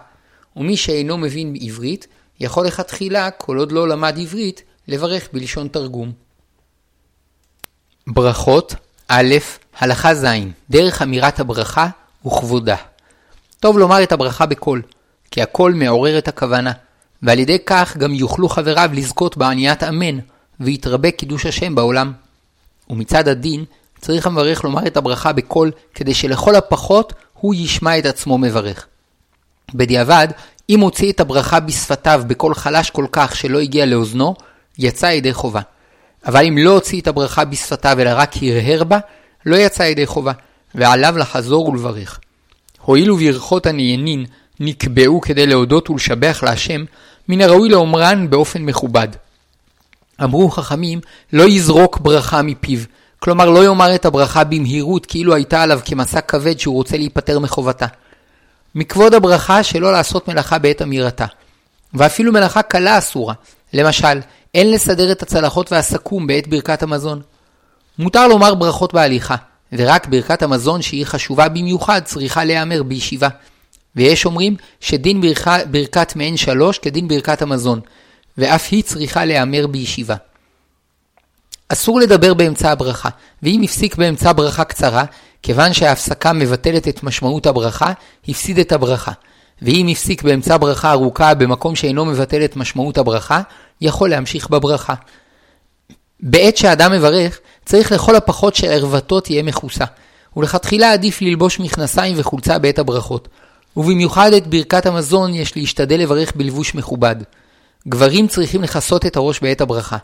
ומי 0.56 0.78
שאינו 0.78 1.18
מבין 1.18 1.54
עברית, 1.62 2.08
יכול 2.40 2.66
לכתחילה, 2.66 3.32
כל 3.32 3.58
עוד 3.58 3.72
לא 3.72 3.88
למד 3.88 4.18
עברית, 4.20 4.62
לברך 4.88 5.30
בלשון 5.34 5.68
תרגום. 5.68 6.12
ברכות 8.08 8.76
א', 9.08 9.36
הלכה 9.78 10.16
ז', 10.16 10.26
דרך 10.70 11.02
אמירת 11.02 11.40
הברכה 11.40 11.88
וכבודה. 12.26 12.76
טוב 13.60 13.78
לומר 13.78 14.04
את 14.04 14.12
הברכה 14.12 14.46
בקול, 14.46 14.82
כי 15.32 15.42
הקול 15.42 15.74
מעורר 15.74 16.18
את 16.18 16.28
הכוונה, 16.28 16.72
ועל 17.22 17.40
ידי 17.40 17.58
כך 17.66 17.98
גם 17.98 18.14
יוכלו 18.14 18.50
חבריו 18.50 18.90
לזכות 18.94 19.38
בעניית 19.38 19.84
אמן, 19.84 20.20
ויתרבה 20.60 21.12
קידוש 21.12 21.46
השם 21.46 21.76
בעולם. 21.76 22.12
ומצד 22.90 23.28
הדין, 23.28 23.66
צריך 24.00 24.28
המברך 24.28 24.64
לומר 24.64 24.88
את 24.88 24.98
הברכה 24.98 25.34
בקול, 25.34 25.72
כדי 25.94 26.14
שלכל 26.14 26.56
הפחות 26.56 27.14
הוא 27.34 27.56
ישמע 27.56 27.98
את 27.98 28.06
עצמו 28.06 28.38
מברך. 28.38 28.88
בדיעבד, 29.74 30.28
אם 30.70 30.80
הוציא 30.80 31.12
את 31.12 31.20
הברכה 31.20 31.60
בשפתיו 31.60 32.24
בקול 32.28 32.54
חלש 32.54 32.90
כל 32.90 33.06
כך 33.12 33.36
שלא 33.36 33.60
הגיע 33.60 33.86
לאוזנו, 33.86 34.36
יצא 34.78 35.06
ידי 35.06 35.34
חובה. 35.34 35.62
אבל 36.26 36.46
אם 36.46 36.58
לא 36.58 36.72
הוציא 36.72 37.02
את 37.02 37.08
הברכה 37.08 37.46
בשפתיו 37.46 37.98
אלא 38.00 38.12
רק 38.14 38.34
הרהר 38.42 38.84
בה, 38.84 39.00
לא 39.46 39.56
יצא 39.56 39.84
ידי 39.84 40.06
חובה, 40.06 40.32
ועליו 40.76 41.18
לחזור 41.18 41.70
ולברך. 41.70 42.20
הואיל 42.82 43.12
וברכות 43.12 43.66
הנהנין 43.66 44.26
נקבעו 44.60 45.22
כדי 45.22 45.46
להודות 45.48 45.90
ולשבח 45.90 46.40
להשם, 46.44 46.84
מן 47.28 47.42
הראוי 47.42 47.70
לאומרן 47.70 48.30
באופן 48.30 48.62
מכובד. 48.62 49.08
אמרו 50.24 50.50
חכמים, 50.50 51.00
לא 51.34 51.44
יזרוק 51.44 52.00
ברכה 52.00 52.42
מפיו, 52.42 52.80
כלומר 53.20 53.50
לא 53.50 53.66
יאמר 53.66 53.96
את 53.96 54.06
הברכה 54.06 54.44
במהירות 54.44 55.06
כאילו 55.06 55.34
הייתה 55.36 55.64
עליו 55.64 55.80
כמסע 55.86 56.22
כבד 56.22 56.60
שהוא 56.60 56.76
רוצה 56.76 56.98
להיפטר 56.98 57.40
מחובתה. 57.40 57.86
מכבוד 58.76 59.14
הברכה 59.14 59.64
שלא 59.64 59.92
לעשות 59.92 60.28
מלאכה 60.28 60.60
בעת 60.60 60.82
אמירתה. 60.82 61.26
ואפילו 61.94 62.32
מלאכה 62.32 62.62
קלה 62.62 62.98
אסורה. 62.98 63.34
למשל, 63.74 64.20
אין 64.54 64.72
לסדר 64.72 65.12
את 65.12 65.22
הצלחות 65.24 65.72
והסכו"ם 65.72 66.28
בעת 66.28 66.48
ברכת 66.48 66.84
המזון. 66.84 67.22
מותר 68.00 68.28
לומר 68.28 68.56
ברכות 68.56 68.94
בהליכה, 68.94 69.36
ורק 69.74 70.08
ברכת 70.08 70.44
המזון 70.44 70.82
שהיא 70.82 71.06
חשובה 71.06 71.50
במיוחד 71.50 72.02
צריכה 72.06 72.44
להיאמר 72.44 72.84
בישיבה. 72.84 73.28
ויש 73.96 74.26
אומרים 74.26 74.56
שדין 74.80 75.22
ברכה, 75.22 75.58
ברכת 75.72 76.16
מעין 76.16 76.38
שלוש 76.38 76.80
כדין 76.80 77.08
ברכת 77.08 77.42
המזון, 77.42 77.80
ואף 78.38 78.68
היא 78.72 78.84
צריכה 78.84 79.26
להיאמר 79.26 79.68
בישיבה. 79.68 80.16
אסור 81.70 82.00
לדבר 82.00 82.34
באמצע 82.34 82.72
הברכה, 82.72 83.10
ואם 83.44 83.62
הפסיק 83.64 83.96
באמצע 83.96 84.34
ברכה 84.34 84.64
קצרה, 84.64 85.04
כיוון 85.44 85.74
שההפסקה 85.74 86.34
מבטלת 86.34 86.88
את 86.88 87.04
משמעות 87.04 87.46
הברכה, 87.46 87.92
הפסיד 88.28 88.60
את 88.60 88.72
הברכה. 88.72 89.12
ואם 89.62 89.88
הפסיק 89.92 90.24
באמצע 90.24 90.58
ברכה 90.58 90.92
ארוכה 90.92 91.34
במקום 91.34 91.76
שאינו 91.76 92.06
מבטל 92.06 92.46
את 92.46 92.56
משמעות 92.56 92.98
הברכה, 92.98 93.42
יכול 93.82 94.10
להמשיך 94.10 94.50
בברכה. 94.50 94.94
בעת 96.20 96.58
שאדם 96.58 96.92
מברך, 96.92 97.40
צריך 97.66 97.92
לכל 97.92 98.16
הפחות 98.16 98.56
שערוותו 98.56 99.20
תהיה 99.20 99.44
מכוסה, 99.44 99.86
ולכתחילה 100.38 100.94
עדיף 100.94 101.22
ללבוש 101.22 101.60
מכנסיים 101.60 102.16
וחולצה 102.18 102.60
בעת 102.60 102.80
הברכות. 102.80 103.28
ובמיוחד 103.78 104.34
את 104.34 104.48
ברכת 104.48 104.86
המזון 104.86 105.34
יש 105.34 105.58
להשתדל 105.58 106.00
לברך 106.00 106.36
בלבוש 106.36 106.76
מכובד. 106.76 107.16
גברים 107.88 108.28
צריכים 108.28 108.64
לכסות 108.64 109.06
את 109.06 109.16
הראש 109.16 109.40
בעת 109.40 109.62
הברכה. 109.62 109.98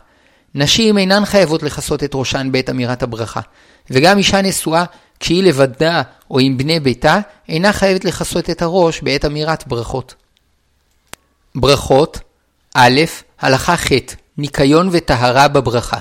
נשים 0.54 0.98
אינן 0.98 1.24
חייבות 1.24 1.62
לכסות 1.62 2.04
את 2.04 2.10
ראשן 2.14 2.48
בעת 2.52 2.70
אמירת 2.70 3.02
הברכה, 3.02 3.40
וגם 3.90 4.18
אישה 4.18 4.42
נשואה, 4.42 4.84
כשהיא 5.20 5.42
לבדה 5.42 6.02
או 6.30 6.38
עם 6.38 6.58
בני 6.58 6.80
ביתה, 6.80 7.18
אינה 7.48 7.72
חייבת 7.72 8.04
לכסות 8.04 8.50
את 8.50 8.62
הראש 8.62 9.00
בעת 9.00 9.24
אמירת 9.24 9.66
ברכות. 9.66 10.14
ברכות 11.54 12.20
א', 12.74 13.00
הלכה 13.40 13.76
ח', 13.76 13.90
ניקיון 14.38 14.88
וטהרה 14.92 15.48
בברכה. 15.48 15.98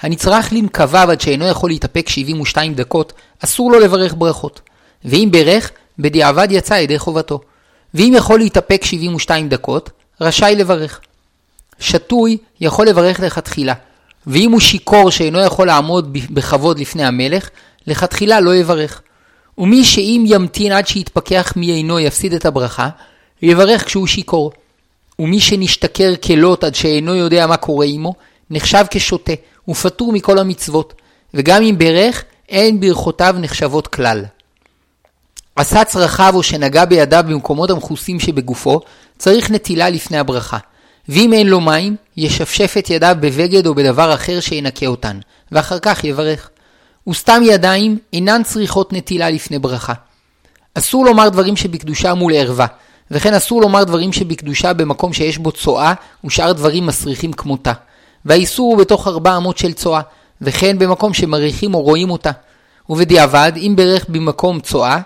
הנצרך 0.00 0.52
לנקביו 0.52 1.10
עד 1.10 1.20
שאינו 1.20 1.48
יכול 1.48 1.70
להתאפק 1.70 2.08
72 2.08 2.74
דקות, 2.74 3.12
אסור 3.44 3.72
לו 3.72 3.80
לברך 3.80 4.14
ברכות. 4.18 4.60
ואם 5.04 5.28
ברך, 5.32 5.70
בדיעבד 5.98 6.48
יצא 6.50 6.74
ידי 6.74 6.98
חובתו. 6.98 7.40
ואם 7.94 8.12
יכול 8.16 8.38
להתאפק 8.38 8.84
72 8.84 9.48
דקות, 9.48 9.90
רשאי 10.20 10.54
לברך. 10.54 11.00
שתוי 11.78 12.36
יכול 12.60 12.88
לברך 12.88 13.20
לכתחילה, 13.20 13.74
ואם 14.26 14.52
הוא 14.52 14.60
שיכור 14.60 15.10
שאינו 15.10 15.40
יכול 15.40 15.66
לעמוד 15.66 16.12
בכבוד 16.12 16.78
לפני 16.78 17.04
המלך, 17.04 17.50
לכתחילה 17.86 18.40
לא 18.40 18.54
יברך. 18.54 19.02
ומי 19.58 19.84
שאם 19.84 20.24
ימתין 20.26 20.72
עד 20.72 20.86
שיתפכח 20.86 21.52
מעינו 21.56 22.00
יפסיד 22.00 22.34
את 22.34 22.46
הברכה, 22.46 22.88
יברך 23.42 23.84
כשהוא 23.86 24.06
שיכור. 24.06 24.52
ומי 25.18 25.40
שנשתכר 25.40 26.12
כלוט 26.16 26.64
עד 26.64 26.74
שאינו 26.74 27.14
יודע 27.14 27.46
מה 27.46 27.56
קורה 27.56 27.86
עמו, 27.86 28.14
נחשב 28.50 28.84
כשוטה, 28.90 29.32
ופטור 29.68 30.12
מכל 30.12 30.38
המצוות, 30.38 30.94
וגם 31.34 31.62
אם 31.62 31.78
ברך, 31.78 32.24
אין 32.48 32.80
ברכותיו 32.80 33.36
נחשבות 33.38 33.86
כלל. 33.86 34.24
עשה 35.56 35.84
צרכיו 35.84 36.32
או 36.34 36.42
שנגע 36.42 36.84
בידיו 36.84 37.24
במקומות 37.28 37.70
המכוסים 37.70 38.20
שבגופו, 38.20 38.80
צריך 39.18 39.50
נטילה 39.50 39.90
לפני 39.90 40.18
הברכה. 40.18 40.58
ואם 41.08 41.32
אין 41.32 41.46
לו 41.46 41.60
מים, 41.60 41.96
ישפשף 42.16 42.74
את 42.78 42.90
ידיו 42.90 43.16
בבגד 43.20 43.66
או 43.66 43.74
בדבר 43.74 44.14
אחר 44.14 44.40
שינקה 44.40 44.86
אותן, 44.86 45.18
ואחר 45.52 45.78
כך 45.78 46.04
יברך. 46.04 46.50
וסתם 47.08 47.42
ידיים 47.44 47.98
אינן 48.12 48.42
צריכות 48.42 48.92
נטילה 48.92 49.30
לפני 49.30 49.58
ברכה. 49.58 49.92
אסור 50.74 51.04
לומר 51.04 51.28
דברים 51.28 51.56
שבקדושה 51.56 52.14
מול 52.14 52.34
ערווה, 52.34 52.66
וכן 53.10 53.34
אסור 53.34 53.60
לומר 53.60 53.84
דברים 53.84 54.12
שבקדושה 54.12 54.72
במקום 54.72 55.12
שיש 55.12 55.38
בו 55.38 55.52
צואה 55.52 55.94
ושאר 56.24 56.52
דברים 56.52 56.86
מסריחים 56.86 57.32
כמותה. 57.32 57.72
והאיסור 58.24 58.72
הוא 58.72 58.78
בתוך 58.78 59.08
ארבע 59.08 59.36
אמות 59.36 59.58
של 59.58 59.72
צואה, 59.72 60.00
וכן 60.40 60.78
במקום 60.78 61.14
שמריחים 61.14 61.74
או 61.74 61.80
רואים 61.82 62.10
אותה. 62.10 62.30
ובדיעבד, 62.90 63.52
אם 63.56 63.72
ברך 63.76 64.08
במקום 64.08 64.60
צואה, 64.60 64.98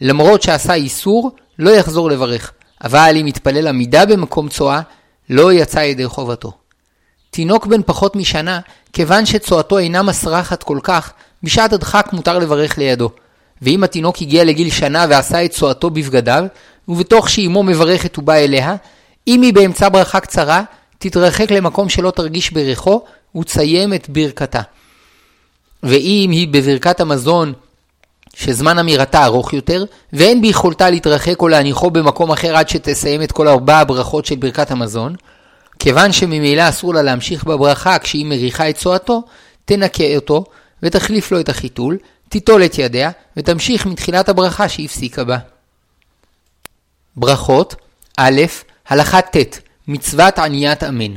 למרות 0.00 0.42
שעשה 0.42 0.74
איסור, 0.74 1.30
לא 1.58 1.70
יחזור 1.70 2.10
לברך. 2.10 2.52
אבל 2.84 3.16
אם 3.20 3.26
יתפלל 3.26 3.66
עמידה 3.66 4.06
במקום 4.06 4.48
צואה, 4.48 4.80
לא 5.30 5.52
יצא 5.52 5.78
ידי 5.78 6.06
חובתו. 6.06 6.52
תינוק 7.30 7.66
בן 7.66 7.82
פחות 7.82 8.16
משנה, 8.16 8.60
כיוון 8.92 9.26
שצואתו 9.26 9.78
אינה 9.78 10.02
מסרחת 10.02 10.62
כל 10.62 10.78
כך, 10.82 11.12
בשעת 11.42 11.72
הדחק 11.72 12.08
מותר 12.12 12.38
לברך 12.38 12.78
לידו. 12.78 13.10
ואם 13.62 13.84
התינוק 13.84 14.16
הגיע 14.20 14.44
לגיל 14.44 14.70
שנה 14.70 15.06
ועשה 15.10 15.44
את 15.44 15.50
צואתו 15.50 15.90
בבגדיו, 15.90 16.44
ובתוך 16.88 17.30
שאימו 17.30 17.62
מברכת 17.62 18.18
ובא 18.18 18.34
אליה, 18.34 18.76
אם 19.28 19.42
היא 19.42 19.54
באמצע 19.54 19.88
ברכה 19.88 20.20
קצרה, 20.20 20.62
תתרחק 20.98 21.50
למקום 21.50 21.88
שלא 21.88 22.10
תרגיש 22.10 22.52
בריחו, 22.52 23.04
ותסיים 23.36 23.94
את 23.94 24.08
ברכתה. 24.08 24.60
ואם 25.82 26.30
היא 26.32 26.48
בברכת 26.50 27.00
המזון, 27.00 27.52
שזמן 28.40 28.78
אמירתה 28.78 29.24
ארוך 29.24 29.52
יותר, 29.52 29.84
ואין 30.12 30.42
ביכולתה 30.42 30.90
להתרחק 30.90 31.42
או 31.42 31.48
להניחו 31.48 31.90
במקום 31.90 32.32
אחר 32.32 32.56
עד 32.56 32.68
שתסיים 32.68 33.22
את 33.22 33.32
כל 33.32 33.48
ארבע 33.48 33.78
הברכות 33.78 34.26
של 34.26 34.36
ברכת 34.36 34.70
המזון, 34.70 35.14
כיוון 35.78 36.12
שממילא 36.12 36.68
אסור 36.68 36.94
לה 36.94 37.02
להמשיך 37.02 37.44
בברכה 37.44 37.98
כשהיא 37.98 38.26
מריחה 38.26 38.70
את 38.70 38.76
צואתו, 38.76 39.22
תנקה 39.64 40.16
אותו 40.16 40.44
ותחליף 40.82 41.32
לו 41.32 41.40
את 41.40 41.48
החיתול, 41.48 41.98
תיטול 42.28 42.64
את 42.64 42.78
ידיה, 42.78 43.10
ותמשיך 43.36 43.86
מתחילת 43.86 44.28
הברכה 44.28 44.68
שהפסיקה 44.68 45.24
בה. 45.24 45.38
ברכות 47.16 47.74
א', 48.16 48.40
הלכה 48.88 49.20
ט', 49.22 49.58
מצוות 49.88 50.38
עניית 50.38 50.84
אמן. 50.84 51.14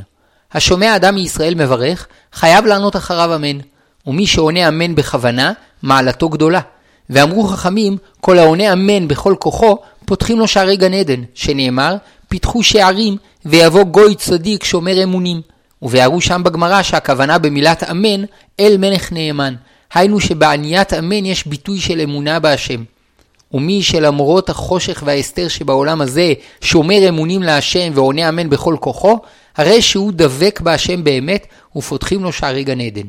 השומע 0.54 0.96
אדם 0.96 1.16
מישראל 1.16 1.56
מברך, 1.56 2.08
חייב 2.34 2.66
לענות 2.66 2.96
אחריו 2.96 3.36
אמן. 3.36 3.60
ומי 4.08 4.28
שעונה 4.28 4.68
אמן 4.68 4.96
בכוונה, 4.96 5.54
מעלתו 5.84 6.30
גדולה. 6.30 6.62
ואמרו 7.10 7.44
חכמים, 7.44 7.98
כל 8.22 8.38
העונה 8.40 8.74
אמן 8.74 9.08
בכל 9.08 9.36
כוחו, 9.40 9.78
פותחים 10.06 10.40
לו 10.40 10.48
שערי 10.48 10.78
גן 10.78 10.94
עדן, 10.94 11.22
שנאמר, 11.34 11.96
פיתחו 12.28 12.64
שערים, 12.64 13.18
ויבוא 13.46 13.84
גוי 13.84 14.16
צדיק 14.16 14.64
שומר 14.64 15.04
אמונים. 15.04 15.42
ובהרו 15.82 16.22
שם 16.22 16.42
בגמרא 16.46 16.82
שהכוונה 16.82 17.38
במילת 17.38 17.84
אמן, 17.84 18.24
אל 18.60 18.78
מלך 18.78 19.12
נאמן. 19.12 19.56
היינו 19.94 20.20
שבעניית 20.20 20.94
אמן 20.94 21.26
יש 21.26 21.48
ביטוי 21.48 21.80
של 21.80 22.02
אמונה 22.02 22.40
בהשם. 22.40 22.84
ומי 23.54 23.84
שלמרות 23.84 24.50
החושך 24.50 25.04
וההסתר 25.06 25.48
שבעולם 25.48 26.02
הזה 26.02 26.34
שומר 26.62 27.10
אמונים 27.10 27.44
להשם 27.44 27.92
ועונה 27.94 28.30
אמן 28.30 28.50
בכל 28.50 28.76
כוחו, 28.80 29.20
הרי 29.58 29.82
שהוא 29.82 30.12
דבק 30.16 30.60
בהשם 30.64 31.04
באמת 31.04 31.48
ופותחים 31.76 32.24
לו 32.24 32.32
שערי 32.32 32.64
גן 32.64 32.82
עדן. 32.82 33.08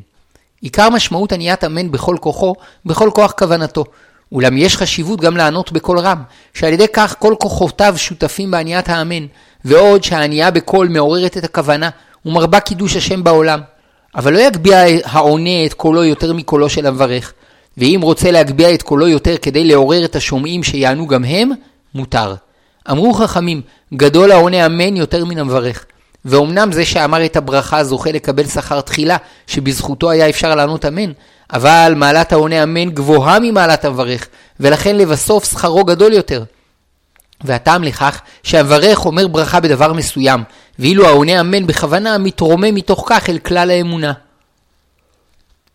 עיקר 0.64 0.90
משמעות 0.90 1.32
עניית 1.32 1.64
אמן 1.64 1.90
בכל 1.90 2.16
כוחו, 2.20 2.54
בכל 2.86 3.10
כוח 3.14 3.32
כוונתו. 3.38 3.84
אולם 4.32 4.56
יש 4.56 4.76
חשיבות 4.76 5.20
גם 5.20 5.36
לענות 5.36 5.72
בקול 5.72 5.98
רם, 5.98 6.22
שעל 6.54 6.72
ידי 6.72 6.86
כך 6.92 7.16
כל 7.18 7.34
כוחותיו 7.40 7.94
שותפים 7.96 8.50
בעניית 8.50 8.88
האמן, 8.88 9.26
ועוד 9.64 10.04
שהענייה 10.04 10.50
בקול 10.50 10.88
מעוררת 10.88 11.36
את 11.36 11.44
הכוונה, 11.44 11.90
ומרבה 12.26 12.60
קידוש 12.60 12.96
השם 12.96 13.24
בעולם. 13.24 13.60
אבל 14.16 14.32
לא 14.32 14.38
יגביה 14.38 14.84
העונה 15.04 15.66
את 15.66 15.74
קולו 15.74 16.04
יותר 16.04 16.32
מקולו 16.32 16.68
של 16.68 16.86
המברך, 16.86 17.32
ואם 17.78 18.00
רוצה 18.02 18.30
להגביה 18.30 18.74
את 18.74 18.82
קולו 18.82 19.08
יותר 19.08 19.36
כדי 19.42 19.64
לעורר 19.64 20.04
את 20.04 20.16
השומעים 20.16 20.62
שיענו 20.62 21.06
גם 21.06 21.24
הם, 21.24 21.50
מותר. 21.94 22.34
אמרו 22.90 23.12
חכמים, 23.12 23.60
גדול 23.94 24.32
העונה 24.32 24.66
אמן 24.66 24.96
יותר 24.96 25.24
מן 25.24 25.38
המברך. 25.38 25.84
ואומנם 26.24 26.72
זה 26.72 26.84
שאמר 26.84 27.24
את 27.24 27.36
הברכה 27.36 27.84
זוכה 27.84 28.12
לקבל 28.12 28.46
שכר 28.46 28.80
תחילה, 28.80 29.16
שבזכותו 29.46 30.10
היה 30.10 30.28
אפשר 30.28 30.54
לענות 30.54 30.84
אמן, 30.84 31.12
אבל 31.52 31.92
מעלת 31.96 32.32
העונה 32.32 32.62
אמן 32.62 32.90
גבוהה 32.90 33.38
ממעלת 33.40 33.84
המברך, 33.84 34.28
ולכן 34.60 34.96
לבסוף 34.96 35.44
שכרו 35.44 35.84
גדול 35.84 36.12
יותר. 36.12 36.44
והטעם 37.44 37.84
לכך 37.84 38.20
שהמברך 38.42 39.06
אומר 39.06 39.28
ברכה 39.28 39.60
בדבר 39.60 39.92
מסוים, 39.92 40.42
ואילו 40.78 41.06
העונה 41.06 41.40
אמן 41.40 41.66
בכוונה 41.66 42.18
מתרומם 42.18 42.74
מתוך 42.74 43.04
כך 43.08 43.28
אל 43.28 43.38
כלל 43.38 43.70
האמונה. 43.70 44.12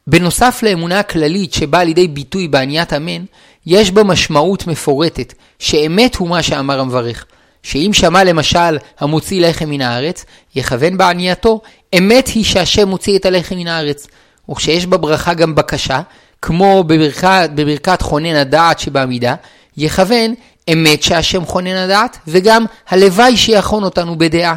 בנוסף 0.07 0.59
לאמונה 0.63 0.99
הכללית 0.99 1.53
שבאה 1.53 1.83
לידי 1.83 2.07
ביטוי 2.07 2.47
בעניית 2.47 2.93
אמן, 2.93 3.25
יש 3.65 3.91
בה 3.91 4.03
משמעות 4.03 4.67
מפורטת, 4.67 5.33
שאמת 5.59 6.15
הוא 6.15 6.29
מה 6.29 6.43
שאמר 6.43 6.79
המברך. 6.79 7.25
שאם 7.63 7.89
שמע 7.93 8.24
למשל 8.24 8.78
המוציא 9.00 9.48
לחם 9.48 9.69
מן 9.69 9.82
הארץ, 9.82 10.26
יכוון 10.56 10.98
בענייתו, 10.98 11.62
אמת 11.98 12.28
היא 12.28 12.43
שהשם 12.43 12.88
מוציא 12.88 13.17
את 13.17 13.26
הלחם 13.26 13.56
מן 13.56 13.67
הארץ. 13.67 14.08
וכשיש 14.50 14.86
בברכה 14.86 15.34
גם 15.34 15.56
בקשה, 15.56 16.02
כמו 16.41 16.84
בברכת, 16.84 17.50
בברכת 17.56 18.02
חונן 18.02 18.36
הדעת 18.36 18.80
שבעמידה, 18.80 19.36
יכוון 19.78 20.34
אמת 20.74 21.04
שהשם 21.04 21.45
חונן 21.45 21.76
הדעת, 21.76 22.17
וגם 22.28 22.65
הלוואי 22.89 23.38
שיחון 23.38 23.84
אותנו 23.84 24.17
בדעה. 24.17 24.56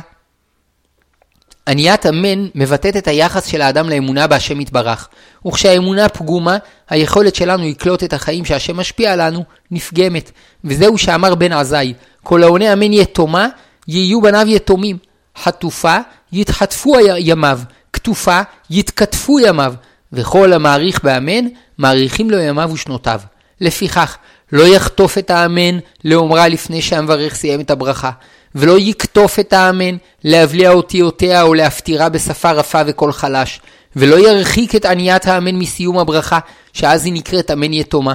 עניית 1.69 2.07
אמן 2.07 2.47
מבטאת 2.55 2.97
את 2.97 3.09
היחס 3.09 3.47
של 3.47 3.63
האדם 3.63 3.89
לאמונה 3.89 4.27
בהשם 4.27 4.61
יתברך, 4.61 5.09
וכשהאמונה 5.47 6.09
פגומה, 6.09 6.57
היכולת 6.91 7.35
שלנו 7.35 7.69
לקלוט 7.69 8.05
את 8.05 8.13
החיים 8.13 8.45
שהשם 8.45 8.77
משפיע 8.77 9.13
עלינו 9.13 9.45
נפגמת, 9.71 10.31
וזהו 10.65 10.99
שאמר 10.99 11.35
בן 11.35 11.53
עזאי, 11.53 11.95
כל 12.23 12.43
העונה 12.43 12.73
אמן 12.73 12.93
יתומה, 12.93 13.49
יהיו 13.89 14.21
בניו 14.21 14.47
יתומים, 14.49 14.99
חטופה, 15.39 15.99
יתחטפו 16.33 16.95
ימיו, 17.19 17.61
כתופה, 17.93 18.41
יתכתפו 18.71 19.41
ימיו, 19.41 19.75
וכל 20.13 20.53
המעריך 20.53 21.05
באמן, 21.05 21.45
מעריכים 21.79 22.31
לו 22.31 22.39
ימיו 22.39 22.71
ושנותיו. 22.73 23.21
לפיכך, 23.61 24.17
לא 24.53 24.63
יחטוף 24.63 25.19
את 25.19 25.31
האמן 25.31 25.79
לאומרה 26.05 26.49
לפני 26.49 26.83
שהמברך 26.83 27.35
סיים 27.35 27.61
את 27.61 27.71
הברכה, 27.71 28.11
ולא 28.55 28.79
יקטוף 28.79 29.39
את 29.39 29.53
האמן 29.53 29.97
להבליע 30.25 30.71
אותיותיה 30.71 31.43
או 31.43 31.55
להפטירה 31.55 32.09
בשפה 32.09 32.53
רפה 32.53 32.81
וקול 32.87 33.13
חלש, 33.13 33.61
ולא 33.97 34.29
ירחיק 34.29 34.75
את 34.75 34.85
עניית 34.85 35.27
האמן 35.27 35.55
מסיום 35.55 35.99
הברכה, 35.99 36.39
שאז 36.73 37.05
היא 37.05 37.13
נקראת 37.13 37.51
אמן 37.51 37.73
יתומה. 37.73 38.15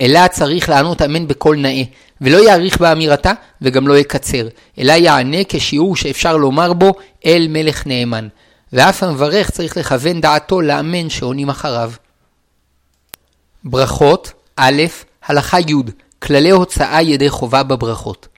אלא 0.00 0.28
צריך 0.28 0.68
לענות 0.68 1.02
אמן 1.02 1.28
בקול 1.28 1.56
נאה, 1.56 1.82
ולא 2.20 2.48
יאריך 2.48 2.80
באמירתה 2.80 3.32
וגם 3.62 3.88
לא 3.88 3.98
יקצר, 3.98 4.48
אלא 4.78 4.92
יענה 4.92 5.38
כשיעור 5.48 5.96
שאפשר 5.96 6.36
לומר 6.36 6.72
בו 6.72 6.92
אל 7.26 7.46
מלך 7.50 7.86
נאמן. 7.86 8.28
ואף 8.72 9.02
המברך 9.02 9.50
צריך 9.50 9.76
לכוון 9.76 10.20
דעתו 10.20 10.60
לאמן 10.60 11.10
שעונים 11.10 11.48
אחריו. 11.48 11.92
ברכות 13.64 14.32
א', 14.56 14.82
הלכה 15.26 15.60
י', 15.60 15.74
כללי 16.18 16.50
הוצאה 16.50 17.02
ידי 17.02 17.30
חובה 17.30 17.62
בברכות. 17.62 18.28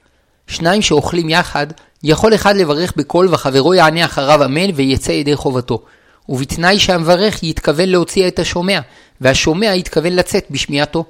שניים 0.47 0.81
שאוכלים 0.81 1.29
יחד, 1.29 1.67
יכול 2.03 2.35
אחד 2.35 2.55
לברך 2.55 2.93
בקול 2.95 3.27
וחברו 3.31 3.73
יענה 3.73 4.05
אחריו 4.05 4.45
אמן 4.45 4.69
ויצא 4.75 5.11
ידי 5.11 5.35
חובתו. 5.35 5.81
ובתנאי 6.29 6.79
שהמברך 6.79 7.43
יתכוון 7.43 7.89
להוציא 7.89 8.27
את 8.27 8.39
השומע, 8.39 8.79
והשומע 9.21 9.75
יתכוון 9.75 10.13
לצאת 10.13 10.45
בשמיעתו. 10.51 11.05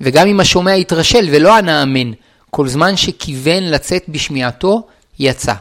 וגם 0.00 0.28
אם 0.28 0.40
השומע 0.40 0.76
יתרשל 0.76 1.28
ולא 1.32 1.56
ענה 1.56 1.82
אמן, 1.82 2.12
כל 2.50 2.68
זמן 2.68 2.96
שכיוון 2.96 3.62
לצאת 3.62 4.04
בשמיעתו, 4.08 4.82
יצא. 5.18 5.54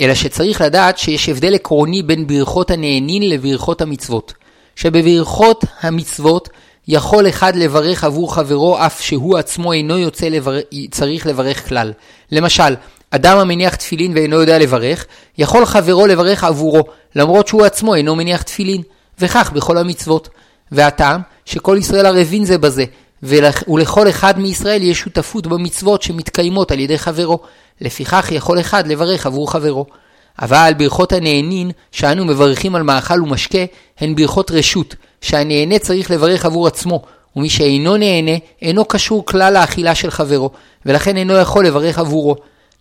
אלא 0.00 0.14
שצריך 0.14 0.60
לדעת 0.60 0.98
שיש 0.98 1.28
הבדל 1.28 1.54
עקרוני 1.54 2.02
בין 2.02 2.26
ברכות 2.26 2.70
הנהנין 2.70 3.28
לברכות 3.28 3.82
המצוות. 3.82 4.32
שבברכות 4.76 5.64
המצוות 5.80 6.48
יכול 6.88 7.28
אחד 7.28 7.56
לברך 7.56 8.04
עבור 8.04 8.34
חברו 8.34 8.86
אף 8.86 9.00
שהוא 9.00 9.38
עצמו 9.38 9.72
אינו 9.72 9.98
יוצא 9.98 10.28
לבר... 10.28 10.58
צריך 10.90 11.26
לברך 11.26 11.68
כלל. 11.68 11.92
למשל, 12.32 12.74
אדם 13.10 13.38
המניח 13.38 13.74
תפילין 13.74 14.12
ואינו 14.14 14.36
יודע 14.36 14.58
לברך, 14.58 15.06
יכול 15.38 15.66
חברו 15.66 16.06
לברך 16.06 16.44
עבורו, 16.44 16.82
למרות 17.16 17.48
שהוא 17.48 17.64
עצמו 17.64 17.94
אינו 17.94 18.16
מניח 18.16 18.42
תפילין, 18.42 18.82
וכך 19.18 19.50
בכל 19.54 19.78
המצוות. 19.78 20.28
והטעם, 20.72 21.20
שכל 21.44 21.76
ישראל 21.80 22.06
ערבים 22.06 22.44
זה 22.44 22.58
בזה, 22.58 22.84
ולכל 23.22 24.08
אחד 24.08 24.38
מישראל 24.38 24.82
יש 24.82 24.98
שותפות 24.98 25.46
במצוות 25.46 26.02
שמתקיימות 26.02 26.70
על 26.70 26.78
ידי 26.78 26.98
חברו, 26.98 27.38
לפיכך 27.80 28.28
יכול 28.32 28.60
אחד 28.60 28.86
לברך 28.86 29.26
עבור 29.26 29.52
חברו. 29.52 29.86
אבל 30.42 30.72
ברכות 30.78 31.12
הנהנין, 31.12 31.70
שאנו 31.92 32.24
מברכים 32.24 32.74
על 32.74 32.82
מאכל 32.82 33.22
ומשקה, 33.22 33.58
הן 33.98 34.14
ברכות 34.14 34.50
רשות, 34.50 34.94
שהנהנה 35.24 35.78
צריך 35.78 36.10
לברך 36.10 36.44
עבור 36.44 36.66
עצמו, 36.66 37.02
ומי 37.36 37.48
שאינו 37.48 37.96
נהנה, 37.96 38.36
אינו 38.62 38.84
קשור 38.84 39.26
כלל 39.26 39.54
לאכילה 39.54 39.94
של 39.94 40.10
חברו, 40.10 40.50
ולכן 40.86 41.16
אינו 41.16 41.36
יכול 41.36 41.66
לברך 41.66 41.98
עבורו. 41.98 42.36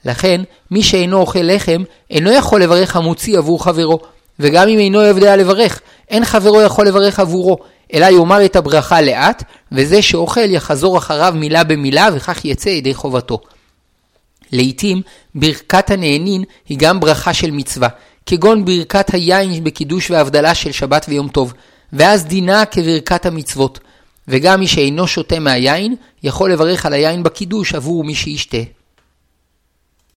לכן, 0.05 0.41
מי 0.71 0.83
שאינו 0.83 1.17
אוכל 1.17 1.39
לחם, 1.41 1.83
אינו 2.11 2.31
יכול 2.31 2.61
לברך 2.61 2.95
המוציא 2.95 3.37
עבור 3.37 3.63
חברו, 3.63 3.99
וגם 4.39 4.67
אם 4.67 4.79
אינו 4.79 5.01
יודע 5.01 5.35
לברך, 5.35 5.81
אין 6.09 6.25
חברו 6.25 6.61
יכול 6.61 6.87
לברך 6.87 7.19
עבורו, 7.19 7.57
אלא 7.93 8.05
יאמר 8.05 8.45
את 8.45 8.55
הברכה 8.55 9.01
לאט, 9.01 9.43
וזה 9.71 10.01
שאוכל 10.01 10.49
יחזור 10.49 10.97
אחריו 10.97 11.33
מילה 11.35 11.63
במילה, 11.63 12.09
וכך 12.13 12.45
יצא 12.45 12.69
ידי 12.69 12.93
חובתו. 12.93 13.39
לעתים, 14.51 15.01
ברכת 15.35 15.89
הנהנין 15.89 16.43
היא 16.69 16.77
גם 16.77 16.99
ברכה 16.99 17.33
של 17.33 17.51
מצווה, 17.51 17.87
כגון 18.25 18.65
ברכת 18.65 19.13
היין 19.13 19.63
בקידוש 19.63 20.11
והבדלה 20.11 20.55
של 20.55 20.71
שבת 20.71 21.05
ויום 21.09 21.27
טוב, 21.27 21.53
ואז 21.93 22.25
דינה 22.25 22.65
כברכת 22.65 23.25
המצוות. 23.25 23.79
וגם 24.27 24.59
מי 24.59 24.67
שאינו 24.67 25.07
שותה 25.07 25.39
מהיין, 25.39 25.95
יכול 26.23 26.51
לברך 26.51 26.85
על 26.85 26.93
היין 26.93 27.23
בקידוש 27.23 27.75
עבור 27.75 28.03
מי 28.03 28.15
שישתה. 28.15 28.57